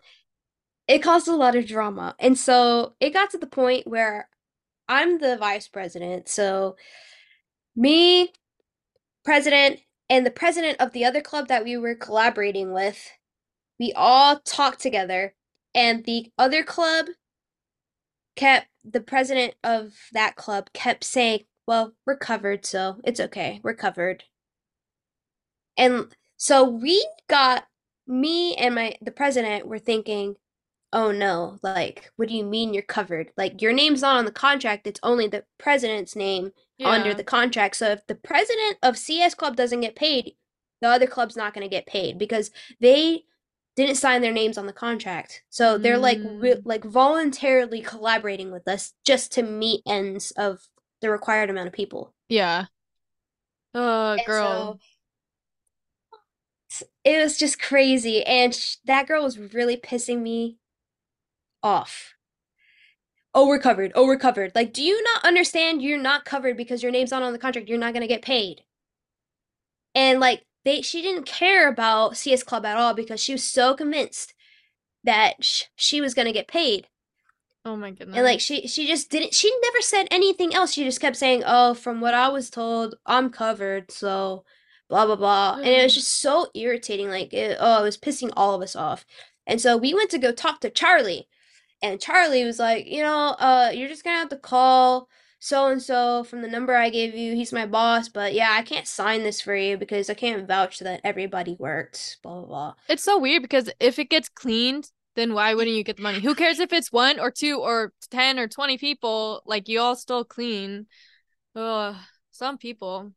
It 0.87 1.01
caused 1.01 1.27
a 1.27 1.35
lot 1.35 1.57
of 1.57 1.67
drama. 1.67 2.15
And 2.21 2.39
so 2.39 2.95
it 3.01 3.13
got 3.13 3.31
to 3.31 3.39
the 3.39 3.47
point 3.47 3.89
where 3.89 4.29
I'm 4.89 5.19
the 5.19 5.37
vice 5.37 5.67
president, 5.67 6.29
so 6.29 6.77
me 7.77 8.33
president 9.25 9.81
and 10.09 10.25
the 10.25 10.31
president 10.31 10.81
of 10.81 10.93
the 10.93 11.05
other 11.05 11.21
club 11.21 11.49
that 11.49 11.65
we 11.65 11.77
were 11.77 11.95
collaborating 11.95 12.73
with, 12.73 13.11
we 13.79 13.93
all 13.95 14.41
talked 14.41 14.81
together, 14.81 15.35
and 15.75 16.05
the 16.05 16.31
other 16.39 16.63
club 16.63 17.07
kept 18.37 18.69
the 18.85 19.01
president 19.01 19.55
of 19.63 19.93
that 20.13 20.37
club 20.37 20.71
kept 20.73 21.05
saying, 21.05 21.45
"Well, 21.67 21.95
we're 22.07 22.17
covered, 22.17 22.65
so 22.65 23.01
it's 23.05 23.21
okay. 23.21 23.61
We're 23.63 23.75
covered." 23.75 24.25
And 25.79 26.15
so 26.37 26.65
we 26.65 27.07
got 27.29 27.65
me 28.07 28.55
and 28.57 28.75
my 28.75 28.97
the 29.01 29.11
president 29.11 29.67
were 29.67 29.79
thinking, 29.79 30.37
"Oh 30.93 31.11
no, 31.13 31.59
like 31.63 32.11
what 32.17 32.29
do 32.29 32.35
you 32.35 32.45
mean 32.45 32.75
you're 32.75 32.83
covered? 32.83 33.31
Like 33.37 33.63
your 33.63 33.73
name's 33.73 34.03
not 34.03 34.17
on 34.19 34.25
the 34.27 34.33
contract, 34.33 34.87
it's 34.87 35.01
only 35.03 35.27
the 35.29 35.45
president's 35.59 36.15
name 36.17 36.53
under 36.85 37.13
the 37.15 37.25
contract. 37.25 37.77
So 37.77 37.91
if 37.91 38.07
the 38.07 38.15
president 38.15 38.79
of 38.83 38.97
CS 38.99 39.35
Club 39.35 39.57
doesn't 39.57 39.81
get 39.81 39.97
paid, 39.97 40.35
the 40.81 40.89
other 40.89 41.07
club's 41.07 41.37
not 41.37 41.55
going 41.55 41.65
to 41.65 41.71
get 41.71 41.87
paid 41.87 42.19
because 42.19 42.51
they 42.81 43.25
didn't 43.77 43.97
sign 43.97 44.23
their 44.23 44.33
names 44.33 44.57
on 44.59 44.67
the 44.67 44.73
contract. 44.73 45.43
So 45.51 45.77
they're 45.79 45.99
like 45.99 46.19
Mm. 46.19 46.63
like 46.65 46.85
voluntarily 46.85 47.81
collaborating 47.81 48.51
with 48.53 48.67
us 48.69 48.95
just 49.05 49.33
to 49.33 49.43
meet 49.43 49.83
ends 49.87 50.31
of 50.33 50.69
the 51.01 51.11
required 51.11 51.51
amount 51.51 51.67
of 51.69 51.73
people. 51.73 52.15
Yeah. 52.29 52.67
Uh, 53.75 54.13
And 54.19 54.27
girl. 54.27 54.73
so 54.75 54.79
it 57.17 57.23
was 57.23 57.39
just 57.39 57.61
crazy 57.61 58.25
and 58.25 58.55
sh- 58.55 58.77
that 58.87 59.07
girl 59.09 59.25
was 59.25 59.39
really 59.39 59.77
pissing 59.77 60.21
me 60.23 60.59
off. 61.63 62.15
oh, 63.35 63.47
we're 63.47 63.59
covered. 63.61 63.93
Oh, 63.95 64.07
we're 64.07 64.19
covered. 64.19 64.53
Like, 64.55 64.73
do 64.73 64.83
you 64.83 65.03
not 65.05 65.25
understand 65.25 65.83
you're 65.83 65.99
not 65.99 66.25
covered 66.25 66.57
because 66.57 66.83
your 66.83 66.93
name's 66.93 67.11
not 67.13 67.23
on 67.23 67.33
the 67.33 67.39
contract? 67.39 67.69
You're 67.69 67.79
not 67.79 67.93
going 67.95 68.03
to 68.03 68.09
get 68.09 68.23
paid. 68.23 68.63
And 69.95 70.21
like, 70.21 70.45
they, 70.65 70.83
she 70.83 71.03
didn't 71.03 71.27
care 71.27 71.69
about 71.69 72.17
CS 72.17 72.43
Club 72.43 72.65
at 72.67 72.77
all 72.77 72.95
because 72.95 73.21
she 73.23 73.33
was 73.33 73.45
so 73.45 73.75
convinced 73.75 74.35
that 75.05 75.45
sh- 75.45 75.65
she 75.77 76.01
was 76.01 76.15
going 76.15 76.27
to 76.27 76.33
get 76.33 76.49
paid. 76.49 76.89
Oh 77.65 77.77
my 77.77 77.91
goodness. 77.91 78.17
And 78.17 78.25
like 78.25 78.41
she 78.41 78.67
she 78.67 78.87
just 78.87 79.11
didn't 79.11 79.35
she 79.35 79.53
never 79.63 79.81
said 79.83 80.09
anything 80.11 80.55
else. 80.55 80.73
She 80.73 80.85
just 80.85 81.01
kept 81.01 81.17
saying, 81.17 81.43
"Oh, 81.47 81.75
from 81.75 82.01
what 82.01 82.15
I 82.15 82.29
was 82.29 82.51
told, 82.51 82.95
I'm 83.05 83.31
covered." 83.31 83.91
So 83.91 84.45
blah 84.89 85.07
blah 85.07 85.17
blah. 85.17 85.57
And 85.57 85.67
it 85.67 85.83
was 85.83 85.95
just 85.95 86.21
so 86.21 86.49
irritating 86.55 87.09
like 87.09 87.33
it, 87.33 87.57
oh, 87.61 87.81
it 87.81 87.85
was 87.85 87.99
pissing 87.99 88.33
all 88.37 88.55
of 88.55 88.63
us 88.63 88.77
off. 88.77 89.05
And 89.47 89.61
so 89.61 89.77
we 89.77 89.95
went 89.95 90.11
to 90.11 90.19
go 90.19 90.33
talk 90.33 90.61
to 90.61 90.71
Charlie. 90.71 91.29
And 91.83 92.01
Charlie 92.01 92.45
was 92.45 92.59
like, 92.59 92.87
"You 92.87 93.03
know, 93.03 93.37
uh 93.39 93.71
you're 93.75 93.89
just 93.89 94.05
going 94.05 94.17
to 94.17 94.21
have 94.21 94.29
to 94.31 94.37
call 94.37 95.09
so 95.41 95.69
and 95.69 95.81
so 95.81 96.25
from 96.25 96.43
the 96.43 96.49
number 96.49 96.75
I 96.75 96.91
gave 96.91 97.15
you. 97.15 97.35
He's 97.37 97.53
my 97.53 97.67
boss, 97.67 98.09
but 98.09 98.35
yeah, 98.35 98.51
I 98.51 98.63
can't 98.63 98.89
sign 98.89 99.23
this 99.23 99.41
for 99.41 99.55
you 99.55 99.77
because 99.77 100.11
I 100.11 100.15
can't 100.15 100.49
vouch 100.49 100.81
that 100.81 101.01
everybody 101.05 101.57
worked." 101.59 102.19
Blah 102.23 102.41
blah 102.41 102.47
blah. 102.47 102.75
It's 102.89 103.05
so 103.05 103.19
weird 103.19 103.43
because 103.43 103.71
if 103.81 103.99
it 103.99 104.11
gets 104.11 104.29
cleaned, 104.29 104.91
then 105.19 105.35
why 105.35 105.53
wouldn't 105.53 105.77
you 105.77 105.83
get 105.83 105.97
the 105.97 106.03
money? 106.03 106.21
Who 106.21 106.35
cares 106.37 106.61
if 106.61 106.73
it's 106.73 106.93
one 106.93 107.19
or 107.19 107.33
two 107.33 107.59
or 107.59 107.93
10 108.11 108.39
or 108.39 108.47
20 108.47 108.79
people? 108.79 109.43
Like, 109.45 109.69
you 109.69 109.81
all 109.81 109.97
still 109.97 110.25
clean. 110.25 110.87
Ugh, 111.57 111.97
some 112.31 112.57
people. 112.57 113.13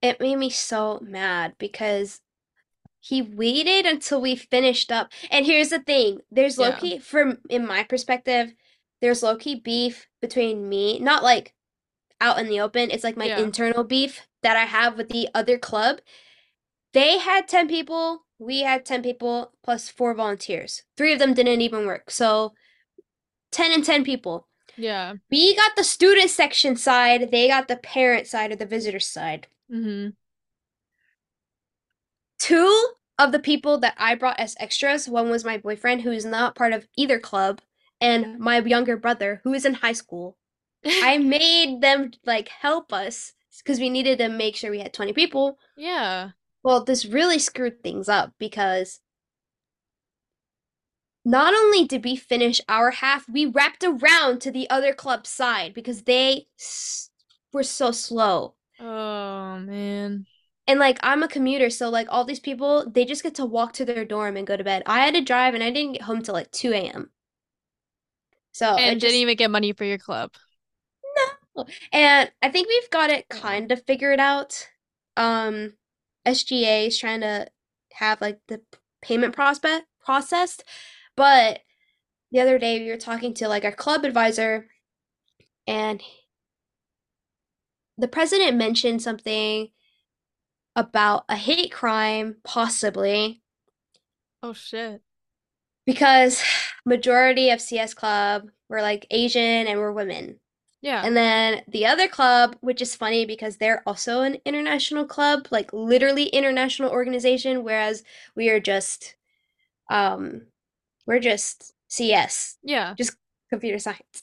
It 0.00 0.20
made 0.20 0.36
me 0.36 0.50
so 0.50 1.00
mad 1.02 1.54
because 1.58 2.20
He 3.00 3.22
waited 3.22 3.86
until 3.86 4.20
we 4.20 4.34
finished 4.34 4.90
up. 4.90 5.12
And 5.30 5.46
here's 5.46 5.70
the 5.70 5.78
thing, 5.78 6.20
there's 6.32 6.58
Yeah. 6.58 6.70
low-key, 6.70 6.98
from 6.98 7.38
in 7.48 7.64
my 7.64 7.84
perspective, 7.84 8.52
there's 9.00 9.22
low-key 9.22 9.54
beef 9.60 10.08
between 10.20 10.68
me, 10.68 10.98
not 10.98 11.22
like 11.22 11.54
out 12.20 12.38
in 12.40 12.48
the 12.48 12.60
open, 12.60 12.90
it's 12.90 13.04
like 13.04 13.16
my 13.16 13.26
Yeah. 13.26 13.38
internal 13.38 13.84
beef 13.84 14.26
that 14.42 14.56
I 14.56 14.64
have 14.64 14.96
with 14.98 15.10
the 15.10 15.28
other 15.32 15.58
club. 15.58 16.00
They 16.92 17.18
had 17.18 17.46
10 17.46 17.68
people, 17.68 18.26
we 18.38 18.62
had 18.62 18.84
10 18.84 19.02
people 19.02 19.52
plus 19.62 19.88
four 19.88 20.12
volunteers. 20.12 20.82
Three 20.96 21.12
of 21.12 21.20
them 21.20 21.34
didn't 21.34 21.60
even 21.62 21.86
work. 21.86 22.10
So 22.10 22.54
10 23.52 23.70
and 23.72 23.84
10 23.84 24.02
people. 24.04 24.48
Yeah. 24.76 25.14
We 25.30 25.54
got 25.54 25.76
the 25.76 25.84
student 25.84 26.30
section 26.30 26.74
side, 26.76 27.30
they 27.30 27.46
got 27.46 27.68
the 27.68 27.76
parent 27.76 28.26
side 28.26 28.50
or 28.50 28.56
the 28.56 28.66
visitor 28.66 29.00
side. 29.00 29.46
Mm-hmm. 29.72 30.08
two 32.38 32.88
of 33.18 33.32
the 33.32 33.38
people 33.38 33.78
that 33.78 33.94
I 33.98 34.14
brought 34.14 34.38
as 34.38 34.56
extras, 34.60 35.08
one 35.08 35.28
was 35.30 35.44
my 35.44 35.58
boyfriend, 35.58 36.02
who 36.02 36.12
is 36.12 36.24
not 36.24 36.54
part 36.54 36.72
of 36.72 36.86
either 36.96 37.18
club, 37.18 37.60
and 38.00 38.38
my 38.38 38.60
younger 38.60 38.96
brother, 38.96 39.40
who 39.44 39.52
is 39.52 39.64
in 39.64 39.74
high 39.74 39.92
school. 39.92 40.36
I 40.84 41.18
made 41.18 41.80
them 41.80 42.12
like 42.24 42.48
help 42.48 42.92
us 42.92 43.32
because 43.58 43.80
we 43.80 43.90
needed 43.90 44.18
to 44.18 44.28
make 44.28 44.54
sure 44.56 44.70
we 44.70 44.78
had 44.78 44.92
20 44.92 45.12
people. 45.12 45.58
Yeah. 45.76 46.30
Well, 46.62 46.84
this 46.84 47.04
really 47.06 47.38
screwed 47.38 47.82
things 47.82 48.08
up 48.08 48.32
because 48.38 49.00
not 51.24 51.54
only 51.54 51.84
did 51.84 52.04
we 52.04 52.16
finish 52.16 52.60
our 52.68 52.90
half, 52.90 53.28
we 53.28 53.44
wrapped 53.44 53.84
around 53.84 54.40
to 54.40 54.50
the 54.50 54.68
other 54.70 54.94
club's 54.94 55.28
side 55.28 55.74
because 55.74 56.02
they 56.02 56.46
s- 56.58 57.10
were 57.52 57.62
so 57.62 57.90
slow. 57.90 58.54
Oh, 58.80 59.58
man. 59.60 60.26
And 60.68 60.78
like 60.78 61.00
I'm 61.02 61.24
a 61.24 61.28
commuter, 61.28 61.68
so 61.68 61.88
like 61.88 62.06
all 62.10 62.24
these 62.24 62.38
people, 62.38 62.88
they 62.88 63.04
just 63.04 63.24
get 63.24 63.34
to 63.36 63.44
walk 63.44 63.72
to 63.72 63.84
their 63.84 64.04
dorm 64.04 64.36
and 64.36 64.46
go 64.46 64.56
to 64.56 64.62
bed. 64.62 64.84
I 64.86 65.00
had 65.00 65.14
to 65.14 65.20
drive 65.20 65.54
and 65.54 65.64
I 65.64 65.70
didn't 65.72 65.94
get 65.94 66.02
home 66.02 66.22
till 66.22 66.34
like 66.34 66.52
2 66.52 66.88
a.m. 66.90 67.10
So 68.52 68.78
And 68.78 69.00
didn't 69.00 69.16
even 69.16 69.36
get 69.36 69.50
money 69.50 69.72
for 69.72 69.84
your 69.84 69.98
club. 69.98 70.30
no. 71.56 71.66
And 71.92 72.30
I 72.42 72.48
think 72.50 72.68
we've 72.68 72.90
got 72.90 73.10
it 73.10 73.28
kind 73.28 73.70
of 73.72 73.84
figured 73.86 74.20
out. 74.20 74.68
Um, 75.16 75.74
SGA 76.24 76.86
is 76.86 76.98
trying 76.98 77.20
to 77.20 77.48
have 77.94 78.20
like 78.20 78.40
the 78.48 78.60
payment 79.02 79.34
prospect 79.34 79.86
processed, 80.04 80.64
but 81.16 81.60
the 82.32 82.40
other 82.40 82.58
day 82.58 82.80
we 82.82 82.90
were 82.90 82.96
talking 82.96 83.34
to 83.34 83.48
like 83.48 83.64
our 83.64 83.72
club 83.72 84.04
advisor 84.04 84.68
and 85.66 86.02
the 87.98 88.08
president 88.08 88.56
mentioned 88.56 89.02
something 89.02 89.68
about 90.76 91.24
a 91.28 91.36
hate 91.36 91.72
crime 91.72 92.36
possibly 92.44 93.42
Oh, 94.42 94.52
shit. 94.52 95.02
because 95.84 96.42
majority 96.86 97.50
of 97.50 97.60
CS 97.60 97.94
Club 97.94 98.48
were 98.68 98.82
like 98.82 99.06
Asian 99.10 99.66
and 99.66 99.78
were 99.80 99.92
women. 99.92 100.38
Yeah. 100.80 101.02
And 101.04 101.16
then 101.16 101.62
the 101.66 101.86
other 101.86 102.06
club, 102.06 102.56
which 102.60 102.80
is 102.80 102.94
funny 102.94 103.26
because 103.26 103.56
they're 103.56 103.82
also 103.84 104.20
an 104.20 104.36
international 104.44 105.06
club, 105.06 105.48
like 105.50 105.72
literally 105.72 106.26
international 106.26 106.90
organization, 106.90 107.64
whereas 107.64 108.04
we 108.36 108.48
are 108.50 108.60
just 108.60 109.16
um 109.90 110.42
we're 111.06 111.18
just 111.18 111.72
CS, 111.88 112.58
Yeah. 112.62 112.94
just 112.96 113.16
computer 113.50 113.78
science. 113.80 114.22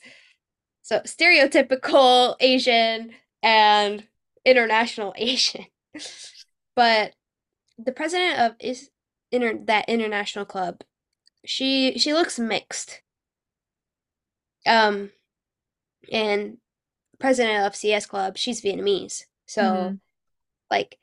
So 0.84 1.00
stereotypical 1.02 2.36
Asian 2.40 3.12
and 3.46 4.04
international 4.44 5.14
Asian. 5.18 5.68
But 6.76 7.14
the 7.78 7.94
president 7.94 8.40
of 8.40 8.56
is 8.60 8.90
inter 9.32 9.58
that 9.66 9.88
international 9.88 10.46
club, 10.46 10.82
she 11.46 11.98
she 11.98 12.14
looks 12.14 12.38
mixed. 12.38 13.02
Um, 14.68 15.12
and 16.12 16.58
president 17.20 17.66
of 17.66 17.76
CS 17.76 18.08
Club, 18.08 18.36
she's 18.36 18.62
Vietnamese. 18.62 19.22
Mm-hmm. 19.22 19.46
So 19.46 19.98
like 20.72 20.98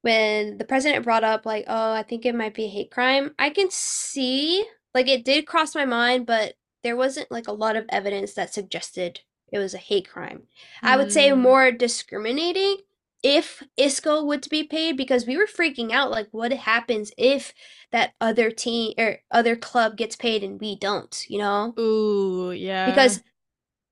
when 0.00 0.56
the 0.56 0.64
president 0.64 1.04
brought 1.04 1.24
up 1.24 1.46
like, 1.46 1.64
oh, 1.68 1.92
I 1.92 2.02
think 2.02 2.24
it 2.24 2.34
might 2.34 2.54
be 2.54 2.64
a 2.64 2.68
hate 2.68 2.90
crime, 2.90 3.34
I 3.38 3.50
can 3.50 3.70
see 3.70 4.64
like 4.94 5.08
it 5.08 5.24
did 5.24 5.46
cross 5.46 5.74
my 5.74 5.84
mind, 5.84 6.26
but 6.26 6.54
there 6.82 6.96
wasn't 6.96 7.30
like 7.30 7.48
a 7.48 7.52
lot 7.52 7.76
of 7.76 7.84
evidence 7.90 8.32
that 8.34 8.52
suggested 8.52 9.20
it 9.52 9.58
was 9.58 9.74
a 9.74 9.78
hate 9.78 10.08
crime. 10.08 10.44
I 10.82 10.96
would 10.96 11.12
say 11.12 11.28
Mm. 11.30 11.38
more 11.40 11.70
discriminating 11.70 12.78
if 13.22 13.62
ISCO 13.78 14.24
would 14.26 14.48
be 14.50 14.64
paid 14.64 14.96
because 14.96 15.26
we 15.26 15.36
were 15.36 15.46
freaking 15.46 15.92
out 15.92 16.10
like 16.10 16.28
what 16.32 16.52
happens 16.52 17.12
if 17.16 17.54
that 17.92 18.14
other 18.20 18.50
team 18.50 18.94
or 18.98 19.18
other 19.30 19.54
club 19.54 19.96
gets 19.96 20.16
paid 20.16 20.42
and 20.42 20.60
we 20.60 20.76
don't, 20.76 21.24
you 21.28 21.38
know? 21.38 21.72
Ooh, 21.78 22.50
yeah. 22.50 22.86
Because 22.90 23.22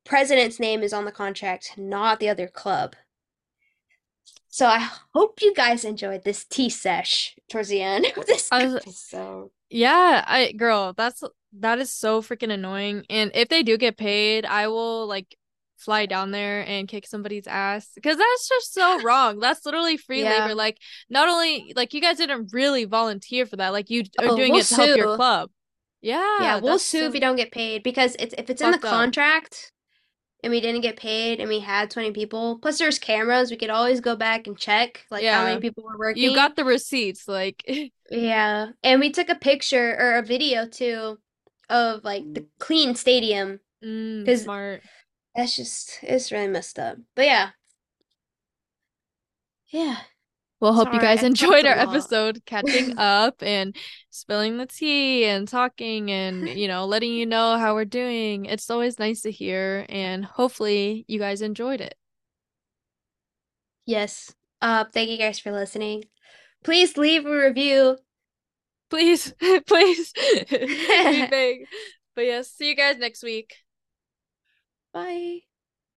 president's 0.05 0.59
name 0.59 0.83
is 0.83 0.93
on 0.93 1.05
the 1.05 1.13
contract, 1.13 1.75
not 1.77 2.19
the 2.19 2.29
other 2.29 2.49
club. 2.49 2.97
So 4.49 4.67
I 4.67 4.89
hope 5.15 5.41
you 5.43 5.55
guys 5.55 5.85
enjoyed 5.85 6.25
this 6.25 6.45
tea 6.45 6.71
sesh 6.71 7.37
towards 7.49 7.69
the 7.69 7.83
end 7.83 8.07
of 8.17 8.27
this 8.27 8.51
was, 8.51 8.75
episode. 8.75 9.51
yeah, 9.69 10.25
I 10.27 10.53
girl, 10.53 10.93
that's 10.97 11.23
that 11.61 11.79
is 11.79 11.93
so 11.93 12.21
freaking 12.21 12.51
annoying. 12.53 13.05
And 13.09 13.31
if 13.35 13.49
they 13.49 13.63
do 13.63 13.79
get 13.79 13.97
paid, 13.97 14.45
I 14.45 14.67
will 14.69 15.07
like 15.07 15.37
fly 15.81 16.07
down 16.07 16.31
there 16.31 16.63
and 16.67 16.89
kick 16.89 17.07
somebody's 17.07 17.47
ass 17.47 17.91
because 17.95 18.17
that's 18.19 18.49
just 18.49 18.73
so 18.75 18.99
wrong. 19.01 19.39
That's 19.41 19.65
literally 19.67 19.97
free 19.97 20.25
Yeah. 20.25 20.25
labor. 20.25 20.55
Like 20.55 20.79
not 21.11 21.29
only 21.29 21.73
like 21.77 21.95
you 21.95 22.01
guys 22.01 22.19
didn't 22.19 22.53
really 22.53 22.85
volunteer 22.85 23.47
for 23.47 23.57
that, 23.57 23.71
like 23.71 23.91
you 23.91 24.05
are 24.21 24.29
Oh, 24.29 24.37
doing 24.37 24.55
we'll 24.55 24.57
it 24.57 24.69
to 24.69 24.75
help 24.77 24.97
your 24.97 25.09
club. 25.09 25.51
Yeah, 26.37 26.57
Yeah, 26.57 26.57
we'll 26.57 26.79
sue 26.79 27.05
if 27.07 27.13
so 27.13 27.13
we 27.13 27.21
don't 27.21 27.37
get 27.37 27.53
paid 27.53 27.83
because 27.83 28.17
it's 28.19 28.35
if 28.39 28.49
it's 28.51 28.63
in 28.63 28.71
the 28.71 28.79
fucked 28.79 28.85
up. 28.85 29.11
contract 29.11 29.73
and 30.45 30.51
we 30.53 30.61
didn't 30.61 30.83
get 30.83 30.97
paid 30.97 31.41
and 31.41 31.49
we 31.49 31.61
had 31.61 31.91
20 31.91 32.13
people, 32.13 32.59
plus 32.61 32.79
there's 32.79 32.99
cameras, 33.01 33.51
we 33.51 33.57
could 33.59 33.71
always 33.71 34.01
go 34.01 34.17
back 34.17 34.47
and 34.47 34.59
check 34.59 35.07
like 35.11 35.29
how 35.29 35.45
many 35.45 35.61
people 35.61 35.85
were 35.85 35.99
working. 35.99 36.23
You 36.23 36.33
got 36.33 36.57
the 36.57 36.65
receipts, 36.65 37.29
like 37.29 37.65
Yeah, 38.11 38.73
and 38.83 39.01
we 39.01 39.11
took 39.11 39.29
a 39.29 39.35
picture 39.37 39.97
or 39.99 40.19
a 40.19 40.23
video 40.23 40.67
too 40.67 41.19
of 41.69 42.03
like 42.05 42.33
the 42.35 42.47
clean 42.59 42.95
stadium 42.97 43.61
mm, 43.83 44.27
because 44.27 44.49
smart. 44.49 44.83
That's 45.35 45.57
just 45.57 45.99
it's 46.03 46.33
really 46.33 46.49
messed 46.49 46.79
up. 46.79 46.99
But 47.15 47.27
yeah, 47.27 47.51
yeah. 49.69 49.99
Well, 50.61 50.75
hope 50.75 50.93
you 50.93 51.01
guys 51.01 51.23
I 51.23 51.27
enjoyed 51.29 51.65
our 51.65 51.73
episode 51.79 52.43
catching 52.45 52.95
up 52.99 53.43
and 53.43 53.75
spilling 54.11 54.59
the 54.59 54.67
tea 54.67 55.25
and 55.25 55.49
talking 55.49 56.11
and, 56.11 56.47
you 56.47 56.69
know, 56.69 56.85
letting 56.85 57.13
you 57.15 57.25
know 57.25 57.57
how 57.57 57.75
we're 57.75 57.87
doing. 57.87 58.45
It's 58.45 58.69
always 58.69 58.99
nice 58.99 59.23
to 59.23 59.31
hear, 59.31 59.87
and 59.89 60.23
hopefully 60.23 61.07
you 61.09 61.19
guys 61.19 61.41
enjoyed 61.41 61.81
it. 61.81 61.95
Yes. 63.87 64.35
Uh, 64.61 64.85
thank 64.85 65.09
you 65.09 65.17
guys 65.17 65.39
for 65.39 65.51
listening. 65.51 66.05
Please 66.63 66.99
leave 66.99 67.25
a 67.25 67.35
review. 67.35 67.97
Please, 68.91 69.33
please. 69.67 70.13
But 72.17 72.27
yes, 72.27 72.51
see 72.51 72.69
you 72.69 72.77
guys 72.77 72.99
next 72.99 73.23
week. 73.23 73.55
Bye. 74.93 75.41